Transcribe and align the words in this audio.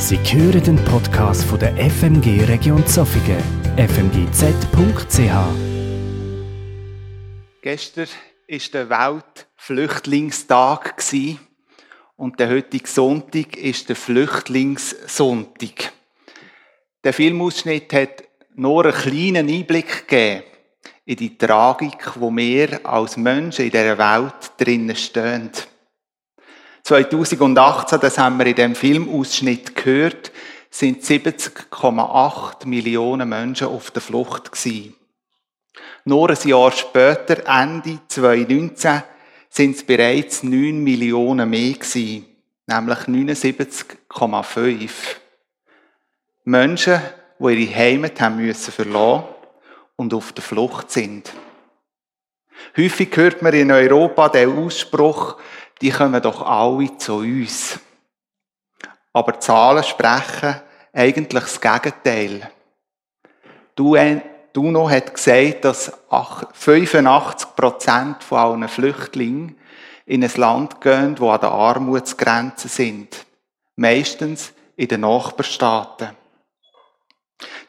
Sie 0.00 0.16
hören 0.16 0.62
den 0.62 0.76
Podcast 0.84 1.42
von 1.42 1.58
der 1.58 1.74
FMG 1.76 2.44
Region 2.44 2.86
Zofingen, 2.86 3.42
fmgz.ch. 3.76 5.18
Gestern 7.60 8.06
war 8.48 8.58
der 8.72 8.90
Weltflüchtlingstag 8.90 11.02
und 12.16 12.38
der 12.38 12.48
heutige 12.48 12.88
Sonntag 12.88 13.56
ist 13.56 13.88
der 13.88 13.96
Flüchtlingssonntag. 13.96 15.92
Der 17.02 17.12
Filmausschnitt 17.12 17.92
hat 17.92 18.22
nur 18.54 18.84
einen 18.84 18.94
kleinen 18.94 19.48
Einblick 19.48 20.06
gegeben 20.06 20.44
in 21.06 21.16
die 21.16 21.36
Tragik, 21.36 22.12
wo 22.14 22.30
wir 22.30 22.86
als 22.86 23.16
Menschen 23.16 23.64
in 23.64 23.72
dieser 23.72 23.98
Welt 23.98 24.52
drinnen 24.58 24.94
stehen. 24.94 25.50
2018, 26.88 28.00
das 28.00 28.16
haben 28.16 28.38
wir 28.38 28.46
in 28.46 28.54
dem 28.54 28.74
Filmausschnitt 28.74 29.76
gehört, 29.76 30.32
sind 30.70 31.04
70,8 31.04 32.66
Millionen 32.66 33.28
Menschen 33.28 33.66
auf 33.66 33.90
der 33.90 34.00
Flucht 34.00 34.50
gewesen. 34.50 34.94
Nur 36.06 36.30
ein 36.30 36.48
Jahr 36.48 36.72
später, 36.72 37.46
Ende 37.46 37.98
2019, 38.08 39.02
sind 39.50 39.76
es 39.76 39.84
bereits 39.84 40.42
9 40.42 40.82
Millionen 40.82 41.50
mehr 41.50 41.74
gewesen, 41.74 42.24
nämlich 42.66 42.98
79,5. 43.00 44.90
Menschen, 46.44 47.02
die 47.38 47.64
ihre 47.64 47.76
Heimat 47.76 48.18
haben 48.18 48.36
müssen 48.36 48.72
verlassen 48.72 49.24
und 49.96 50.14
auf 50.14 50.32
der 50.32 50.42
Flucht 50.42 50.90
sind. 50.90 51.34
Häufig 52.78 53.14
hört 53.14 53.42
man 53.42 53.52
in 53.52 53.70
Europa 53.70 54.30
den 54.30 54.56
Ausspruch, 54.56 55.36
die 55.80 55.90
kommen 55.90 56.20
doch 56.22 56.42
alle 56.42 56.96
zu 56.98 57.16
uns. 57.16 57.78
Aber 59.12 59.40
Zahlen 59.40 59.84
sprechen 59.84 60.56
eigentlich 60.92 61.44
das 61.44 61.60
Gegenteil. 61.60 62.50
Duno 64.52 64.90
hat 64.90 65.14
gesagt, 65.14 65.64
dass 65.64 65.92
85 66.52 67.54
Prozent 67.54 68.24
von 68.24 68.38
allen 68.38 68.68
Flüchtlingen 68.68 69.56
in 70.06 70.24
ein 70.24 70.32
Land 70.36 70.80
gehen, 70.80 71.18
wo 71.18 71.30
an 71.30 71.40
der 71.40 71.50
Armutsgrenze 71.50 72.66
sind. 72.66 73.26
Meistens 73.76 74.52
in 74.76 74.88
den 74.88 75.02
Nachbarstaaten. 75.02 76.10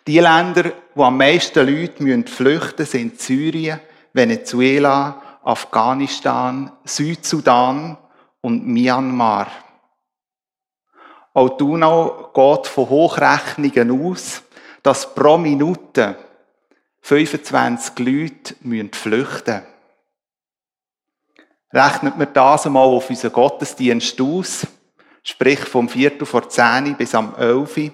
Die 0.08 0.20
Länder, 0.20 0.72
wo 0.96 1.04
am 1.04 1.18
meisten 1.18 1.68
Leute 1.68 2.28
flüchten 2.28 2.76
müssen, 2.78 2.86
sind 2.86 3.22
Syrien, 3.22 3.80
Venezuela, 4.14 5.22
Afghanistan, 5.44 6.72
Südsudan 6.84 7.98
und 8.42 8.68
Myanmar. 8.68 9.48
Auch 11.34 11.50
Donau 11.50 12.32
geht 12.34 12.68
von 12.68 12.90
Hochrechnungen 12.90 14.10
aus, 14.10 14.42
dass 14.84 15.14
pro 15.14 15.38
Minute 15.38 16.16
25 17.02 18.00
Leute 18.00 18.56
flüchten 18.92 19.54
müssen. 19.54 19.62
Rechnet 21.72 22.18
man 22.18 22.34
das 22.34 22.66
einmal 22.66 22.88
auf 22.88 23.10
unseren 23.10 23.32
Gottesdienst 23.32 24.20
aus, 24.20 24.66
sprich 25.24 25.60
vom 25.60 25.88
Viertel 25.88 26.26
vor 26.26 26.50
10 26.50 26.96
bis 26.96 27.14
am 27.14 27.36
11 27.36 27.92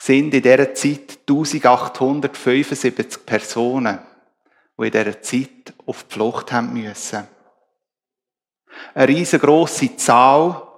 sind 0.00 0.32
in 0.32 0.42
dieser 0.42 0.74
Zeit 0.74 1.18
1875 1.28 3.26
Personen 3.26 3.98
die 4.78 4.86
in 4.86 4.92
dieser 4.92 5.22
Zeit 5.22 5.74
auf 5.86 6.04
die 6.04 6.14
Flucht 6.14 6.52
haben 6.52 6.72
müssen. 6.72 7.26
Eine 8.94 9.08
riesengroße 9.08 9.96
Zahl, 9.96 10.68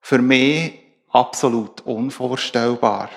für 0.00 0.18
mich 0.18 0.80
absolut 1.10 1.80
unvorstellbar. 1.82 3.08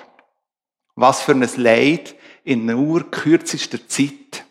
Was 0.94 1.22
für 1.22 1.32
ein 1.32 1.48
Leid 1.56 2.14
in 2.44 2.64
nur 2.66 3.10
kürzester 3.10 3.86
Zeit 3.88 4.44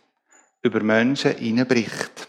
über 0.61 0.81
Menschen 0.81 1.37
hineinbricht. 1.37 2.27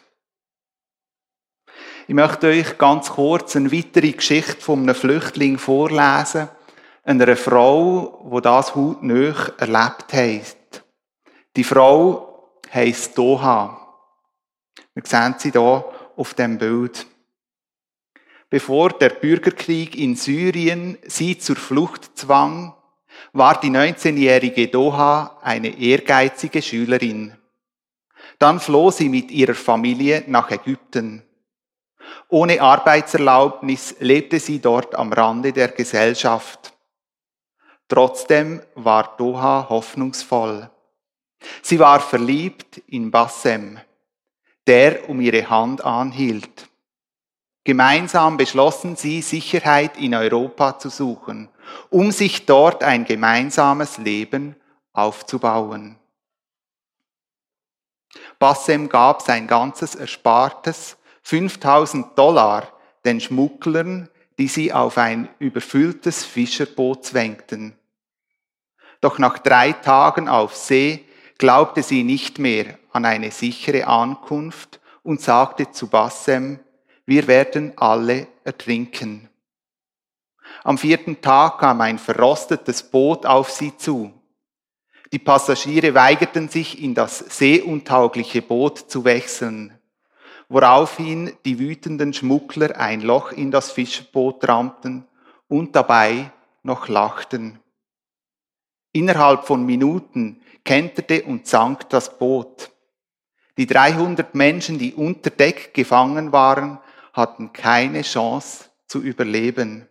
Ich 2.07 2.15
möchte 2.15 2.47
euch 2.49 2.79
ganz 2.79 3.11
kurz 3.11 3.57
eine 3.57 3.73
weitere 3.73 4.13
Geschichte 4.13 4.61
von 4.61 4.83
einem 4.83 4.95
Flüchtling 4.95 5.59
vorlesen, 5.59 6.49
einer 7.03 7.37
Frau, 7.37 8.31
die 8.33 8.43
das 8.43 8.77
hautnah 8.77 9.55
erlebt 9.59 10.13
hat. 10.13 10.85
Die 11.57 11.65
Frau 11.65 12.26
heisst 12.77 13.17
Doha. 13.17 13.81
Wir 14.95 15.03
sehen 15.05 15.35
sie 15.39 15.51
hier 15.51 15.85
auf 16.17 16.35
dem 16.35 16.59
Bild. 16.59 17.07
Bevor 18.51 18.91
der 18.91 19.09
Bürgerkrieg 19.09 19.97
in 19.97 20.15
Syrien 20.15 20.99
sie 21.05 21.39
zur 21.39 21.57
Flucht 21.57 22.17
zwang, 22.19 22.75
war 23.33 23.59
die 23.59 23.71
19-jährige 23.71 24.69
Doha 24.69 25.39
eine 25.43 25.79
ehrgeizige 25.81 26.61
Schülerin. 26.61 27.35
Dann 28.39 28.61
floh 28.61 28.91
sie 28.91 29.09
mit 29.09 29.31
ihrer 29.31 29.55
Familie 29.55 30.25
nach 30.27 30.51
Ägypten. 30.51 31.23
Ohne 32.29 32.61
Arbeitserlaubnis 32.61 33.97
lebte 34.01 34.39
sie 34.39 34.61
dort 34.61 34.95
am 34.95 35.13
Rande 35.13 35.53
der 35.53 35.69
Gesellschaft. 35.69 36.75
Trotzdem 37.89 38.61
war 38.75 39.17
Doha 39.17 39.67
hoffnungsvoll. 39.71 40.71
Sie 41.63 41.79
war 41.79 42.01
verliebt 42.01 42.79
in 42.87 43.11
Bassem, 43.11 43.79
der 44.67 45.09
um 45.09 45.21
ihre 45.21 45.49
Hand 45.49 45.85
anhielt. 45.85 46.69
Gemeinsam 47.65 48.37
beschlossen 48.37 48.95
sie, 48.95 49.23
Sicherheit 49.23 49.99
in 49.99 50.15
Europa 50.15 50.79
zu 50.79 50.89
suchen, 50.89 51.49
um 51.91 52.13
sich 52.13 52.47
dort 52.47 52.85
ein 52.85 53.05
gemeinsames 53.05 53.99
Leben 53.99 54.55
aufzubauen. 54.93 55.97
Bassem 58.39 58.89
gab 58.89 59.23
sein 59.23 59.47
ganzes 59.47 59.95
Erspartes, 59.95 60.97
5000 61.23 62.17
Dollar, 62.17 62.73
den 63.05 63.21
Schmugglern, 63.21 64.09
die 64.39 64.49
sie 64.49 64.73
auf 64.73 64.99
ein 64.99 65.29
überfülltes 65.39 66.25
Fischerboot 66.25 67.05
zwängten. 67.05 67.77
Doch 69.01 69.19
nach 69.19 69.39
drei 69.39 69.73
Tagen 69.73 70.29
auf 70.29 70.55
See 70.55 71.05
glaubte 71.39 71.83
sie 71.83 72.03
nicht 72.03 72.39
mehr 72.39 72.79
an 72.93 73.05
eine 73.05 73.31
sichere 73.31 73.87
Ankunft 73.87 74.81
und 75.03 75.21
sagte 75.21 75.71
zu 75.71 75.89
Bassem, 75.89 76.61
wir 77.05 77.29
werden 77.29 77.73
alle 77.77 78.27
ertrinken. 78.45 79.29
Am 80.65 80.79
vierten 80.79 81.21
Tag 81.21 81.59
kam 81.59 81.81
ein 81.81 81.99
verrostetes 81.99 82.83
Boot 82.83 83.27
auf 83.27 83.51
sie 83.51 83.77
zu. 83.77 84.13
Die 85.13 85.19
Passagiere 85.21 85.95
weigerten 85.95 86.49
sich, 86.49 86.83
in 86.83 86.95
das 86.95 87.19
seeuntaugliche 87.19 88.43
Boot 88.43 88.79
zu 88.79 89.05
wechseln, 89.05 89.79
woraufhin 90.49 91.33
die 91.45 91.59
wütenden 91.59 92.13
Schmuggler 92.13 92.77
ein 92.77 93.03
Loch 93.03 93.31
in 93.31 93.51
das 93.53 93.71
Fischboot 93.71 94.49
rammten 94.49 95.07
und 95.49 95.77
dabei 95.77 96.33
noch 96.65 96.89
lachten. 96.89 97.61
Innerhalb 98.93 99.45
von 99.45 99.65
Minuten 99.65 100.41
kenterte 100.67 101.23
und 101.23 101.47
sank 101.47 101.89
das 101.89 102.19
Boot. 102.19 102.71
Die 103.57 103.67
300 103.67 104.35
Menschen, 104.35 104.79
die 104.79 104.93
unter 104.93 105.31
Deck 105.31 105.73
gefangen 105.73 106.33
waren, 106.33 106.79
hatten 107.15 107.55
keine 107.55 108.03
Chance 108.03 108.67
zu 108.87 109.01
überleben. 109.01 109.89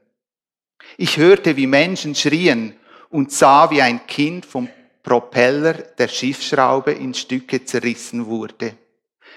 Ich 0.98 1.18
hörte, 1.18 1.58
wie 1.58 1.66
Menschen 1.66 2.14
schrien 2.14 2.76
und 3.10 3.32
sah, 3.32 3.72
wie 3.72 3.82
ein 3.82 4.06
Kind 4.06 4.46
vom 4.46 4.70
Propeller 5.02 5.74
der 5.74 6.08
Schiffsschraube 6.08 6.92
in 6.92 7.14
Stücke 7.14 7.66
zerrissen 7.66 8.28
wurde. 8.28 8.78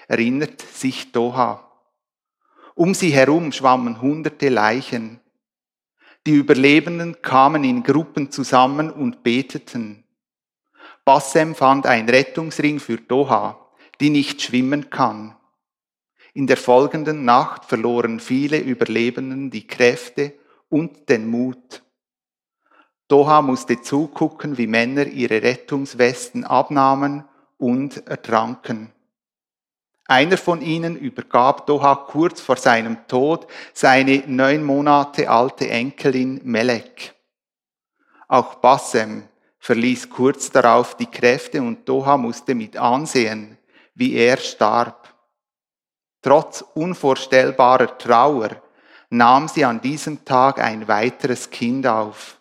Erinnert 0.09 0.61
sich 0.61 1.13
Doha. 1.13 1.65
Um 2.75 2.95
sie 2.95 3.11
herum 3.11 3.53
schwammen 3.53 4.01
hunderte 4.01 4.51
Leichen. 4.51 5.21
Die 6.27 6.33
Überlebenden 6.33 7.23
kamen 7.23 7.65
in 7.65 7.83
Gruppen 7.83 8.31
zusammen 8.31 8.91
und 8.91 9.23
beteten. 9.23 10.05
Bassem 11.09 11.55
fand 11.55 11.87
ein 11.87 12.07
Rettungsring 12.07 12.81
für 12.81 12.99
Doha, 12.99 13.59
die 13.99 14.11
nicht 14.11 14.43
schwimmen 14.43 14.91
kann. 14.91 15.35
In 16.35 16.47
der 16.47 16.59
folgenden 16.59 17.25
Nacht 17.25 17.65
verloren 17.65 18.21
viele 18.21 18.59
Überlebenden 18.59 19.51
die 19.51 19.67
Kräfte 19.67 20.35
und 20.69 21.09
den 21.09 21.27
Mut. 21.27 21.83
Doha 23.09 23.41
musste 23.41 23.81
zugucken, 23.81 24.59
wie 24.59 24.67
Männer 24.67 25.07
ihre 25.07 25.43
Rettungswesten 25.43 26.45
abnahmen 26.45 27.25
und 27.57 28.07
ertranken. 28.07 28.93
Einer 30.05 30.37
von 30.37 30.61
ihnen 30.61 30.95
übergab 30.95 31.67
Doha 31.67 31.95
kurz 31.95 32.43
vor 32.43 32.57
seinem 32.57 32.99
Tod 33.09 33.47
seine 33.73 34.25
neun 34.27 34.63
Monate 34.63 35.31
alte 35.31 35.71
Enkelin 35.71 36.43
Melek. 36.45 37.15
Auch 38.29 38.57
Bassem 38.57 39.23
verließ 39.69 40.09
kurz 40.09 40.51
darauf 40.51 40.97
die 40.97 41.11
Kräfte 41.11 41.61
und 41.61 41.87
Doha 41.87 42.17
musste 42.17 42.55
mit 42.55 42.79
ansehen, 42.79 43.59
wie 43.95 44.15
er 44.15 44.39
starb. 44.39 45.15
Trotz 46.23 46.65
unvorstellbarer 46.73 47.99
Trauer 47.99 48.63
nahm 49.11 49.47
sie 49.47 49.67
an 49.67 49.83
diesem 49.83 50.25
Tag 50.25 50.59
ein 50.59 50.89
weiteres 50.89 51.51
Kind 51.51 51.87
auf. 51.87 52.41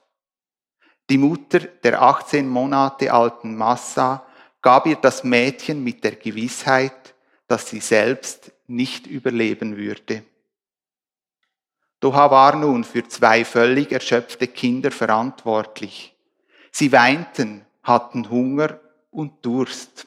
Die 1.09 1.17
Mutter 1.17 1.59
der 1.59 2.01
18 2.01 2.47
Monate 2.47 3.11
alten 3.11 3.57
Massa 3.57 4.25
gab 4.61 4.87
ihr 4.87 4.95
das 4.95 5.25
Mädchen 5.25 5.83
mit 5.83 6.05
der 6.05 6.15
Gewissheit, 6.15 7.13
dass 7.49 7.67
sie 7.67 7.81
selbst 7.81 8.53
nicht 8.67 9.05
überleben 9.05 9.75
würde. 9.75 10.23
Doha 11.99 12.31
war 12.31 12.55
nun 12.55 12.85
für 12.85 13.05
zwei 13.05 13.43
völlig 13.43 13.91
erschöpfte 13.91 14.47
Kinder 14.47 14.91
verantwortlich. 14.91 16.16
Sie 16.79 16.91
weinten, 16.91 17.65
hatten 17.81 18.29
Hunger 18.29 18.79
und 19.09 19.43
Durst. 19.43 20.05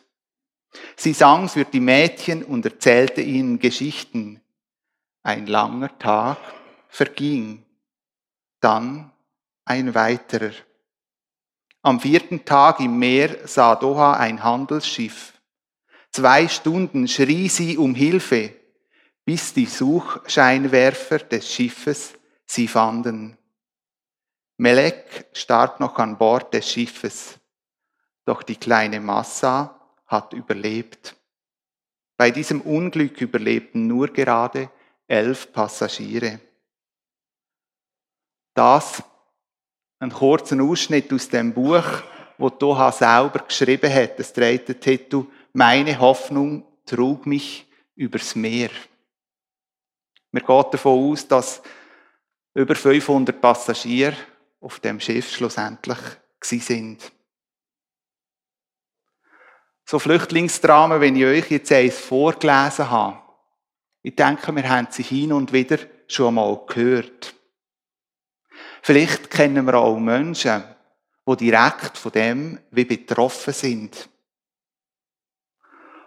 Sie 0.94 1.12
sang 1.14 1.48
für 1.48 1.64
die 1.64 1.80
Mädchen 1.80 2.44
und 2.44 2.64
erzählte 2.64 3.22
ihnen 3.22 3.58
Geschichten. 3.58 4.40
Ein 5.24 5.48
langer 5.48 5.98
Tag 5.98 6.38
verging, 6.86 7.64
dann 8.60 9.10
ein 9.64 9.96
weiterer. 9.96 10.52
Am 11.82 11.98
vierten 11.98 12.44
Tag 12.44 12.78
im 12.78 13.00
Meer 13.00 13.48
sah 13.48 13.74
Doha 13.74 14.12
ein 14.12 14.44
Handelsschiff. 14.44 15.32
Zwei 16.12 16.46
Stunden 16.46 17.08
schrie 17.08 17.48
sie 17.48 17.78
um 17.78 17.96
Hilfe, 17.96 18.54
bis 19.24 19.52
die 19.54 19.66
Suchscheinwerfer 19.66 21.18
des 21.18 21.52
Schiffes 21.52 22.12
sie 22.46 22.68
fanden. 22.68 23.39
Melek 24.60 25.26
starb 25.32 25.80
noch 25.80 25.96
an 25.96 26.18
Bord 26.18 26.52
des 26.52 26.70
Schiffes, 26.70 27.38
doch 28.26 28.42
die 28.42 28.56
kleine 28.56 29.00
Massa 29.00 29.80
hat 30.06 30.34
überlebt. 30.34 31.16
Bei 32.18 32.30
diesem 32.30 32.60
Unglück 32.60 33.22
überlebten 33.22 33.86
nur 33.86 34.08
gerade 34.08 34.68
elf 35.06 35.50
Passagiere. 35.50 36.40
Das 38.52 39.02
ein 39.98 40.12
kurzer 40.12 40.62
Ausschnitt 40.62 41.10
aus 41.10 41.30
dem 41.30 41.54
Buch, 41.54 42.02
wo 42.36 42.50
Doha 42.50 42.92
selber 42.92 43.38
geschrieben 43.38 43.90
hat. 43.90 44.20
Es 44.20 44.30
trägt 44.30 44.68
den 44.68 44.78
Titel 44.78 45.24
Meine 45.54 45.98
Hoffnung 45.98 46.66
trug 46.84 47.24
mich 47.24 47.66
übers 47.94 48.34
Meer. 48.34 48.68
Wir 50.30 50.42
gehen 50.42 50.64
davon 50.70 51.12
aus, 51.12 51.26
dass 51.26 51.62
über 52.52 52.74
500 52.74 53.40
Passagiere 53.40 54.16
auf 54.60 54.80
dem 54.80 55.00
Schiff 55.00 55.30
schlussendlich 55.30 55.98
sind. 56.42 57.12
So 59.84 59.98
Flüchtlingsdramen, 59.98 61.00
wenn 61.00 61.16
ich 61.16 61.24
euch 61.24 61.50
jetzt 61.50 61.72
eins 61.72 61.98
vorgelesen 61.98 62.90
habe, 62.90 63.18
ich 64.02 64.14
denke, 64.14 64.54
wir 64.54 64.68
haben 64.68 64.88
sie 64.90 65.02
hin 65.02 65.32
und 65.32 65.52
wieder 65.52 65.78
schon 66.06 66.34
mal 66.34 66.64
gehört. 66.66 67.34
Vielleicht 68.82 69.30
kennen 69.30 69.66
wir 69.66 69.74
auch 69.74 69.98
Menschen, 69.98 70.62
die 71.26 71.36
direkt 71.36 71.98
von 71.98 72.12
dem 72.12 72.60
wie 72.70 72.84
betroffen 72.84 73.52
sind. 73.52 74.08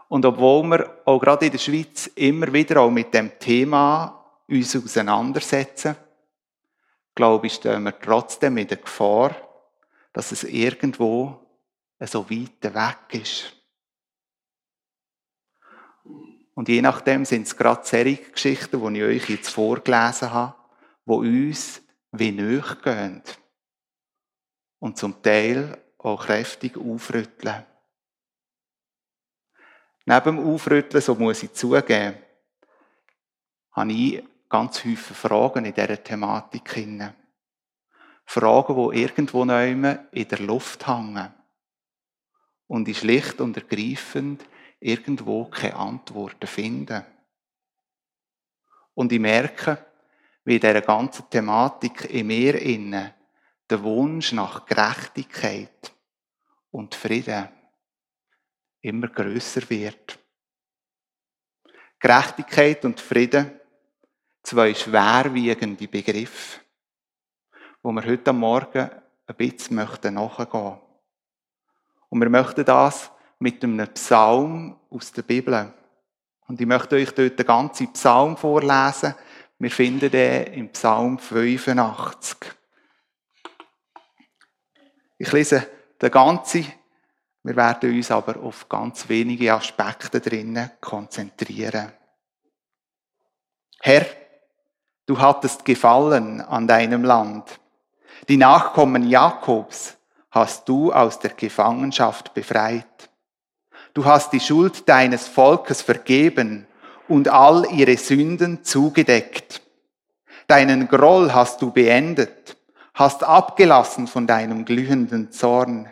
Und 0.08 0.26
obwohl 0.26 0.64
wir 0.64 1.02
auch 1.06 1.20
gerade 1.20 1.46
in 1.46 1.52
der 1.52 1.60
Schweiz 1.60 2.08
immer 2.16 2.52
wieder 2.52 2.82
auch 2.82 2.92
mit 2.92 3.14
dem 3.14 3.38
Thema 3.40 4.24
uns 4.48 4.76
auseinandersetzen, 4.76 5.96
glaube 7.16 7.48
ich, 7.48 7.54
stehen 7.54 7.84
wir 7.84 8.00
trotzdem 8.00 8.58
in 8.58 8.68
der 8.68 8.78
Gefahr, 8.78 9.36
dass 10.14 10.32
es 10.32 10.44
irgendwo 10.44 11.40
so 12.00 12.30
weit 12.30 12.74
weg 12.74 13.22
ist. 13.22 13.54
Und 16.56 16.70
je 16.70 16.82
nachdem 16.82 17.26
sind 17.26 17.48
es 17.48 17.58
gerade 17.58 17.86
solche 17.86 18.32
Geschichten, 18.32 18.80
die 18.80 19.00
ich 19.00 19.04
euch 19.04 19.30
jetzt 19.30 19.50
vorgelesen 19.50 20.32
habe, 20.32 20.56
die 21.06 21.12
uns 21.12 21.82
wie 22.12 22.32
gehen 22.32 23.24
und 24.80 24.98
zum 24.98 25.22
Teil 25.24 25.82
auch 25.98 26.26
kräftig 26.26 26.78
aufrütteln. 26.78 27.66
Neben 30.06 30.38
dem 30.38 30.54
Aufrütteln, 30.54 31.02
so 31.02 31.16
muss 31.16 31.42
ich 31.42 31.54
zugeben, 31.54 32.18
habe 33.72 33.92
ich 33.92 34.24
ganz 34.54 34.78
viele 34.78 34.98
Fragen 34.98 35.66
in 35.66 35.74
dieser 35.74 36.04
Thematik. 36.04 36.76
Fragen, 38.24 38.92
die 38.92 39.02
irgendwo 39.02 39.42
in 39.42 40.28
der 40.28 40.40
Luft 40.42 40.86
hängen 40.86 41.34
und 42.68 42.86
die 42.88 42.94
schlicht 42.94 43.42
und 43.42 43.58
ergreifend 43.58 44.46
irgendwo 44.80 45.46
keine 45.46 45.76
Antworten 45.76 46.46
finden. 46.46 47.04
Und 48.94 49.12
ich 49.12 49.20
merke, 49.20 49.88
wie 50.46 50.56
in 50.56 50.62
dieser 50.62 50.82
ganzen 50.82 51.28
Thematik 51.32 52.12
in 52.12 52.28
mir 52.28 52.62
innen 52.62 53.12
der 53.68 53.82
Wunsch 53.82 54.34
nach 54.34 54.68
Gerechtigkeit 54.68 55.92
und 56.70 56.94
Frieden 56.94 57.50
immer 58.82 59.08
größer 59.08 59.68
wird. 59.68 60.20
Gerechtigkeit 61.98 62.86
und 62.86 63.00
Frieden, 63.00 63.60
zwei 64.44 64.74
schwerwiegende 64.74 65.88
Begriffe, 65.88 66.60
wo 67.82 67.92
wir 67.92 68.06
heute 68.06 68.34
Morgen 68.34 68.90
ein 69.26 69.36
bisschen 69.36 69.78
nachgehen 69.78 70.14
möchten. 70.14 70.80
Und 72.10 72.22
wir 72.22 72.30
möchten 72.30 72.66
das 72.66 73.10
mit 73.40 73.64
einem 73.64 73.88
Psalm 73.94 74.80
aus 74.90 75.12
der 75.12 75.24
Bibel. 75.24 75.74
Und 76.48 76.62
ich 76.62 76.68
möchte 76.68 76.96
euch 76.96 77.12
dort 77.12 77.40
den 77.40 77.46
ganzen 77.46 77.92
Psalm 77.94 78.38
vorlesen, 78.38 79.16
wir 79.60 79.72
finden 79.72 80.12
den 80.12 80.54
im 80.54 80.70
Psalm 80.70 81.18
85. 81.18 82.38
Ich 85.18 85.32
lese 85.32 85.68
den 86.02 86.12
ganzen, 86.12 86.68
wir 87.44 87.56
werden 87.56 87.96
uns 87.96 88.12
aber 88.12 88.42
auf 88.42 88.68
ganz 88.68 89.08
wenige 89.08 89.54
Aspekte 89.54 90.20
drinnen 90.20 90.72
konzentrieren. 90.82 91.94
Herr, 93.80 94.06
du 95.06 95.20
hattest 95.20 95.66
Gefallen 95.66 96.42
an 96.42 96.68
deinem 96.68 97.04
Land. 97.04 97.60
Die 98.30 98.38
Nachkommen 98.38 99.08
Jakobs 99.10 99.98
hast 100.32 100.68
du 100.70 100.92
aus 100.92 101.20
der 101.20 101.32
Gefangenschaft 101.32 102.34
befreit. 102.34 102.86
Du 103.94 104.06
hast 104.06 104.34
die 104.34 104.40
Schuld 104.40 104.88
deines 104.90 105.28
Volkes 105.28 105.82
vergeben 105.82 106.66
und 107.08 107.28
all 107.28 107.68
ihre 107.72 107.98
Sünden 107.98 108.64
zugedeckt. 108.64 109.62
Deinen 110.48 110.88
Groll 110.88 111.34
hast 111.34 111.62
du 111.62 111.72
beendet, 111.72 112.58
hast 112.94 113.24
abgelassen 113.24 114.08
von 114.08 114.26
deinem 114.26 114.66
glühenden 114.66 115.32
Zorn. 115.32 115.90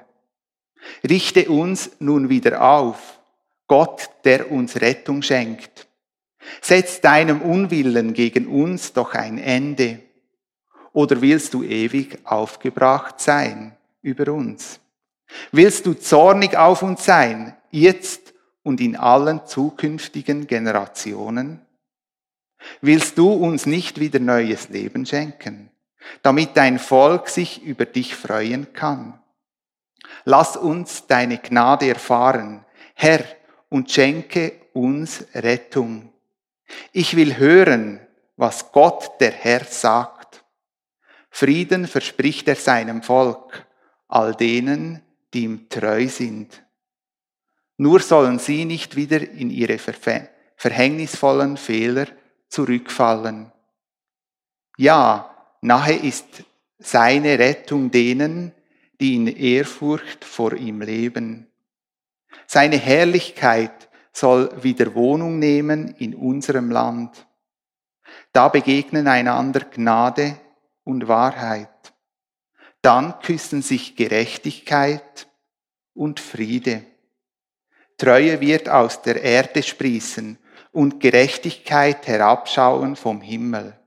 Richte 1.08 1.50
uns 1.50 1.92
nun 2.00 2.30
wieder 2.30 2.62
auf, 2.62 3.20
Gott, 3.68 4.10
der 4.24 4.52
uns 4.52 4.82
Rettung 4.82 5.22
schenkt. 5.22 5.88
Setz 6.62 7.02
deinem 7.02 7.42
Unwillen 7.42 8.14
gegen 8.14 8.48
uns 8.48 8.94
doch 8.94 9.14
ein 9.14 9.38
Ende. 9.38 10.00
Oder 10.94 11.22
willst 11.22 11.54
du 11.54 11.64
ewig 11.64 12.20
aufgebracht 12.26 13.20
sein 13.20 13.76
über 14.02 14.32
uns? 14.34 14.80
Willst 15.52 15.86
du 15.86 15.94
zornig 15.94 16.58
auf 16.58 16.82
uns 16.82 17.06
sein, 17.06 17.56
jetzt 17.70 18.34
und 18.64 18.82
in 18.82 18.96
allen 18.96 19.46
zukünftigen 19.46 20.48
Generationen? 20.48 21.62
Willst 22.82 23.18
du 23.18 23.32
uns 23.32 23.66
nicht 23.66 24.00
wieder 24.00 24.20
neues 24.20 24.70
Leben 24.70 25.06
schenken, 25.06 25.70
damit 26.22 26.52
dein 26.56 26.80
Volk 26.80 27.30
sich 27.30 27.64
über 27.64 27.86
dich 27.86 28.16
freuen 28.16 28.74
kann? 28.74 29.20
Lass 30.26 30.58
uns 30.58 31.08
deine 31.08 31.38
Gnade 31.38 31.88
erfahren, 31.88 32.66
Herr, 32.94 33.24
und 33.70 33.90
schenke 33.90 34.54
uns 34.74 35.26
Rettung. 35.34 36.12
Ich 36.92 37.16
will 37.16 37.38
hören, 37.38 38.00
was 38.36 38.72
Gott 38.72 39.20
der 39.20 39.32
Herr 39.32 39.64
sagt. 39.66 40.44
Frieden 41.30 41.88
verspricht 41.88 42.48
er 42.48 42.56
seinem 42.56 43.04
Volk, 43.04 43.66
all 44.08 44.36
denen, 44.36 45.02
die 45.34 45.44
ihm 45.44 45.70
treu 45.70 46.08
sind. 46.08 46.64
Nur 47.78 48.00
sollen 48.00 48.40
sie 48.40 48.66
nicht 48.66 48.96
wieder 48.96 49.22
in 49.22 49.50
ihre 49.50 49.80
verhängnisvollen 50.58 51.58
Fehler 51.58 52.08
zurückfallen. 52.50 53.52
Ja, 54.78 55.36
nahe 55.62 55.96
ist 55.96 56.44
seine 56.78 57.40
Rettung 57.40 57.92
denen, 57.92 58.54
die 59.00 59.16
in 59.16 59.28
Ehrfurcht 59.28 60.26
vor 60.26 60.54
ihm 60.54 60.82
leben. 60.82 61.48
Seine 62.46 62.78
Herrlichkeit 62.78 63.90
soll 64.12 64.64
wieder 64.64 64.94
Wohnung 64.96 65.40
nehmen 65.40 65.96
in 65.98 66.16
unserem 66.16 66.70
Land. 66.72 67.26
Da 68.34 68.50
begegnen 68.50 69.08
einander 69.08 69.62
Gnade 69.62 70.36
und 70.84 71.08
Wahrheit. 71.08 71.94
Dann 72.82 73.20
küssen 73.20 73.62
sich 73.62 73.96
Gerechtigkeit 73.96 75.28
und 75.94 76.20
Friede. 76.20 76.84
Treue 77.98 78.42
wird 78.42 78.68
aus 78.68 79.02
der 79.02 79.22
Erde 79.22 79.62
sprießen 79.62 80.38
und 80.72 81.00
Gerechtigkeit 81.00 82.08
herabschauen 82.08 82.96
vom 82.96 83.22
Himmel. 83.22 83.78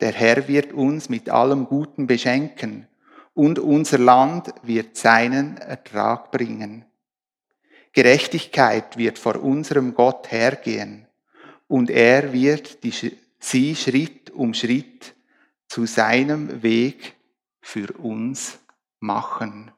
Der 0.00 0.12
Herr 0.12 0.48
wird 0.48 0.72
uns 0.72 1.08
mit 1.08 1.30
allem 1.30 1.66
Guten 1.66 2.06
beschenken 2.06 2.86
und 3.34 3.58
unser 3.58 3.98
Land 3.98 4.52
wird 4.62 4.96
seinen 4.96 5.56
Ertrag 5.58 6.30
bringen. 6.30 6.84
Gerechtigkeit 7.92 8.96
wird 8.96 9.18
vor 9.18 9.36
unserem 9.42 9.94
Gott 9.94 10.30
hergehen 10.30 11.08
und 11.66 11.90
er 11.90 12.32
wird 12.32 12.82
die, 12.84 13.18
sie 13.38 13.76
Schritt 13.76 14.30
um 14.30 14.54
Schritt 14.54 15.14
zu 15.66 15.86
seinem 15.86 16.62
Weg 16.62 17.16
für 17.60 17.92
uns 17.98 18.58
machen. 19.00 19.72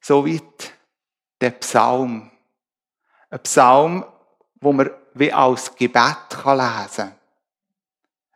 Soweit 0.00 0.72
der 1.40 1.50
Psalm. 1.50 2.30
Ein 3.30 3.42
Psalm, 3.42 4.04
wo 4.60 4.72
man 4.72 4.90
wie 5.14 5.32
als 5.32 5.74
Gebet 5.74 6.30
lesen 6.30 6.42
kann. 6.42 7.14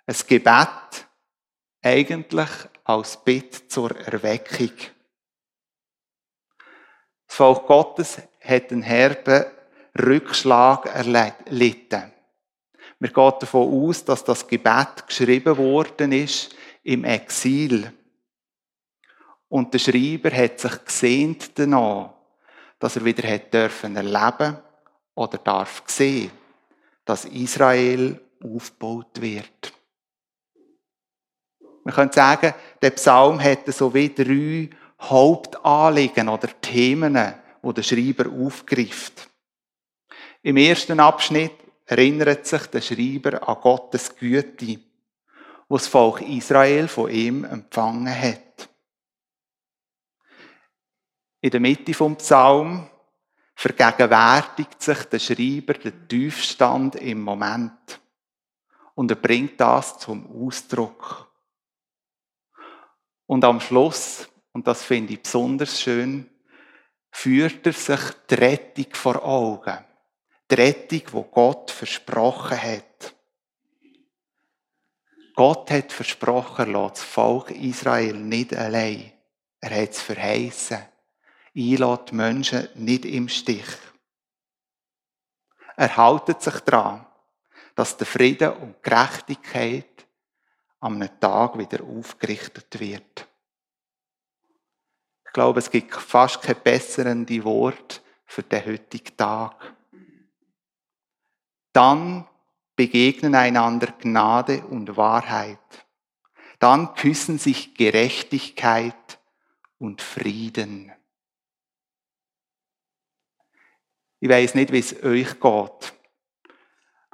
Ein 0.07 0.17
Gebet 0.29 1.07
eigentlich 1.83 2.51
als 2.85 3.23
Bitt 3.25 3.71
zur 3.73 3.97
Erweckung. 3.97 4.73
Das 7.33 7.39
Volk 7.39 7.67
Gottes 7.67 8.19
hat 8.43 8.71
einen 8.71 8.83
herben 8.83 9.47
Rückschlag 9.99 10.85
erlitten. 10.85 12.13
Wir 12.99 13.09
gehen 13.09 13.33
davon 13.41 13.89
aus, 13.89 14.05
dass 14.05 14.23
das 14.23 14.47
Gebet 14.47 15.07
geschrieben 15.07 15.57
worden 15.57 16.13
ist 16.13 16.55
im 16.83 17.05
Exil. 17.05 17.91
Und 19.49 19.73
der 19.73 19.79
Schreiber 19.79 20.31
hat 20.31 20.61
sich 20.61 20.85
gesehnt 20.85 21.59
danach, 21.59 22.11
dass 22.79 22.97
er 22.97 23.05
wieder 23.07 23.27
hat 23.27 23.55
dürfen 23.55 23.97
erleben 23.97 24.59
oder 25.15 25.39
darf 25.39 25.85
sehen, 25.87 26.31
dass 27.07 27.25
Israel 27.25 28.21
aufgebaut 28.45 29.23
wird. 29.23 29.73
Man 31.83 31.95
könnte 31.95 32.15
sagen, 32.15 32.53
der 32.83 32.91
Psalm 32.91 33.39
hätte 33.41 33.73
so 33.73 33.95
wie 33.95 34.11
drei 34.11 34.69
Hauptanliegen 35.03 36.29
oder 36.29 36.49
Themen, 36.61 37.35
die 37.63 37.75
der 37.75 37.83
Schreiber 37.83 38.31
aufgreift. 38.31 39.29
Im 40.43 40.57
ersten 40.57 41.01
Abschnitt 41.01 41.53
erinnert 41.87 42.47
sich 42.47 42.67
der 42.67 42.81
Schreiber 42.81 43.47
an 43.49 43.61
Gottes 43.61 44.17
Güte, 44.17 44.81
wo 45.69 45.77
das 45.77 45.89
Volk 45.89 46.23
Israel 46.23 46.89
von 46.89 47.11
ihm 47.11 47.45
empfangen 47.45 48.15
hat. 48.15 48.69
In 51.41 51.51
der 51.51 51.61
Mitte 51.61 51.95
vom 51.95 52.17
Psalm 52.17 52.89
vergegenwärtigt 53.55 54.83
sich 54.83 55.05
der 55.05 55.19
Schreiber 55.19 55.75
den 55.75 56.09
Tiefstand 56.09 56.97
im 56.97 57.23
Moment 57.23 58.01
und 58.95 59.11
er 59.11 59.17
bringt 59.17 59.61
das 59.61 59.99
zum 59.99 60.27
Ausdruck. 60.47 61.29
Und 63.27 63.45
am 63.45 63.61
Schluss, 63.61 64.29
und 64.53 64.67
das 64.67 64.83
finde 64.85 65.15
ich 65.15 65.23
besonders 65.23 65.81
schön, 65.81 66.29
führt 67.11 67.67
er 67.67 67.73
sich 67.73 68.01
die 68.31 68.35
Rettung 68.35 68.95
vor 68.95 69.25
Augen. 69.25 69.85
Die 70.51 70.55
Rettung, 70.55 71.01
die 71.07 71.31
Gott 71.31 71.71
versprochen 71.71 72.61
hat. 72.61 73.15
Gott 75.35 75.71
hat 75.71 75.93
versprochen, 75.93 76.73
das 76.75 77.03
Volk 77.03 77.51
Israel 77.51 78.15
nicht 78.15 78.55
allein. 78.55 79.13
Er 79.61 79.83
hat 79.83 79.91
es 79.91 80.03
verheißen. 80.03 80.79
Ich 81.55 81.79
lässt 81.79 82.11
die 82.11 82.15
Menschen 82.15 82.69
nicht 82.75 83.05
im 83.05 83.29
Stich. 83.29 83.67
Er 85.77 85.97
haltet 85.97 86.43
sich 86.43 86.61
daran, 86.61 87.07
dass 87.75 87.97
der 87.97 88.07
Frieden 88.07 88.53
und 88.53 88.83
Gerechtigkeit 88.83 90.07
am 90.81 91.01
Tag 91.21 91.59
wieder 91.59 91.83
aufgerichtet 91.83 92.79
wird. 92.79 93.27
Ich 95.33 95.35
glaube, 95.35 95.61
es 95.61 95.71
gibt 95.71 95.95
fast 95.95 96.43
kein 96.43 96.61
besseren 96.63 97.27
Wort 97.43 98.03
für 98.27 98.43
den 98.43 98.67
heutigen 98.67 99.17
Tag. 99.17 99.75
Dann 101.73 102.29
begegnen 102.77 103.35
einander 103.35 103.95
Gnade 103.99 104.63
und 104.67 104.95
Wahrheit. 104.99 105.87
Dann 106.59 106.95
küssen 106.97 107.39
sich 107.39 107.75
Gerechtigkeit 107.75 109.19
und 109.79 110.03
Frieden. 110.03 110.93
Ich 114.21 114.29
weiß 114.29 114.55
nicht, 114.55 114.71
wie 114.71 114.81
es 114.81 115.03
euch 115.03 115.41
geht, 115.41 115.95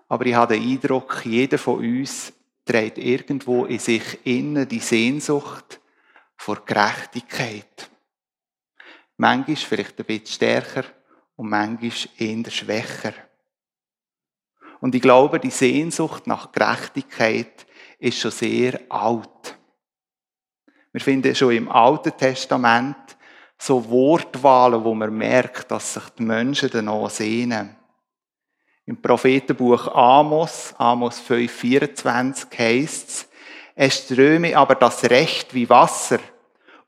aber 0.09 0.27
ich 0.27 0.35
habe 0.35 0.55
den 0.55 0.69
Eindruck, 0.69 1.25
jeder 1.25 1.57
von 1.57 1.79
uns 1.79 2.33
trägt 2.65 2.99
irgendwo 2.99 3.65
in 3.67 3.79
sich 3.79 4.27
innen 4.27 4.67
die 4.67 4.81
Sehnsucht 4.81 5.81
vor 6.37 6.65
Gerechtigkeit. 6.65 7.93
Manchmal 9.19 9.57
vielleicht 9.57 9.99
ein 9.99 10.07
bisschen 10.07 10.27
stärker 10.27 10.85
und 11.37 11.51
manchmal 11.51 11.91
eher 12.17 12.51
schwächer. 12.51 13.13
Und 14.81 14.95
ich 14.95 15.03
glaube, 15.03 15.41
die 15.41 15.51
Sehnsucht 15.51 16.27
nach 16.29 16.53
Gerechtigkeit 16.53 17.67
ist 17.99 18.19
schon 18.19 18.31
sehr 18.31 18.81
alt. 18.89 19.59
Wir 20.93 21.01
finden 21.01 21.35
schon 21.35 21.53
im 21.53 21.69
Alten 21.69 22.17
Testament 22.17 22.97
so 23.59 23.91
Wortwahlen, 23.91 24.85
wo 24.85 24.95
man 24.95 25.13
merkt, 25.13 25.71
dass 25.71 25.95
sich 25.95 26.09
die 26.11 26.23
Menschen 26.23 26.71
danach 26.73 27.11
sehnen. 27.11 27.77
Im 28.87 29.03
Prophetenbuch 29.03 29.89
Amos, 29.95 30.75
Amos 30.79 31.21
5,24 31.21 32.57
heißt 32.57 33.09
es, 33.09 33.29
es 33.75 33.99
ströme 33.99 34.57
aber 34.57 34.77
das 34.77 35.05
Recht 35.11 35.53
wie 35.55 35.69
Wasser 35.69 36.21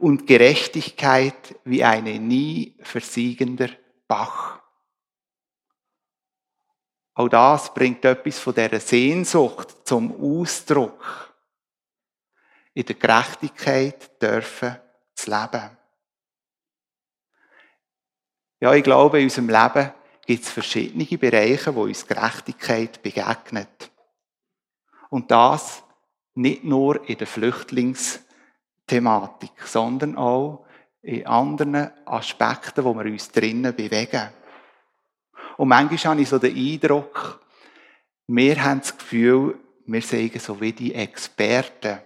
und 0.01 0.27
Gerechtigkeit 0.27 1.57
wie 1.65 1.85
ein 1.85 2.05
nie 2.27 2.75
versiegender 2.81 3.69
Bach. 4.09 4.61
Auch 7.15 7.29
das 7.29 7.75
bringt 7.75 8.05
etwas 8.07 8.39
von 8.39 8.55
dieser 8.55 8.81
Sehnsucht 8.81 9.87
zum 9.87 10.19
Ausdruck. 10.19 11.35
In 12.73 12.87
der 12.87 12.95
Gerechtigkeit 12.97 14.23
dürfen 14.23 14.77
zu 15.15 15.31
leben. 15.31 15.77
Ja, 18.61 18.73
ich 18.73 18.85
glaube, 18.85 19.19
in 19.19 19.25
unserem 19.25 19.51
Leben 19.51 19.93
gibt 20.25 20.45
es 20.45 20.51
verschiedene 20.51 21.19
Bereiche, 21.19 21.75
wo 21.75 21.83
uns 21.83 22.07
Gerechtigkeit 22.07 23.03
begegnet. 23.03 23.91
Und 25.11 25.31
das 25.31 25.83
nicht 26.35 26.65
nur 26.65 27.07
in 27.07 27.19
der 27.19 27.27
Flüchtlingsthematik, 28.91 29.53
sondern 29.65 30.17
auch 30.17 30.67
in 31.03 31.27
anderen 31.27 31.91
Aspekten, 32.07 32.85
wo 32.85 32.95
wir 32.95 33.11
uns 33.11 33.31
drinnen 33.31 33.75
bewegen. 33.75 34.29
Und 35.57 35.69
manchmal 35.69 36.13
habe 36.13 36.23
ich 36.23 36.29
so 36.29 36.39
den 36.39 36.57
Eindruck, 36.57 37.41
wir 38.27 38.63
haben 38.63 38.81
das 38.81 38.97
Gefühl, 38.97 39.59
wir 39.87 40.03
sagen 40.03 40.39
so 40.39 40.61
wie 40.61 40.73
die 40.73 40.95
Experten, 40.95 42.01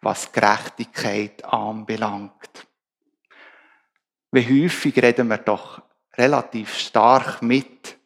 was 0.00 0.32
Gerechtigkeit 0.32 1.44
anbelangt. 1.44 2.66
Wie 4.32 4.64
häufig 4.64 4.96
reden 5.02 5.28
wir 5.28 5.38
doch 5.38 5.82
relativ 6.16 6.74
stark 6.74 7.42
mit, 7.42 7.98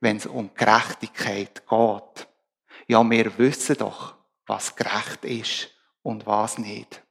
wenn 0.00 0.16
es 0.16 0.26
um 0.26 0.50
Gerechtigkeit 0.54 1.62
geht. 1.68 2.28
Ja, 2.88 3.08
wir 3.08 3.38
wissen 3.38 3.76
doch, 3.78 4.14
was 4.46 4.74
gerecht 4.74 5.24
ist 5.24 5.70
und 6.02 6.26
was 6.26 6.58
nicht. 6.58 7.02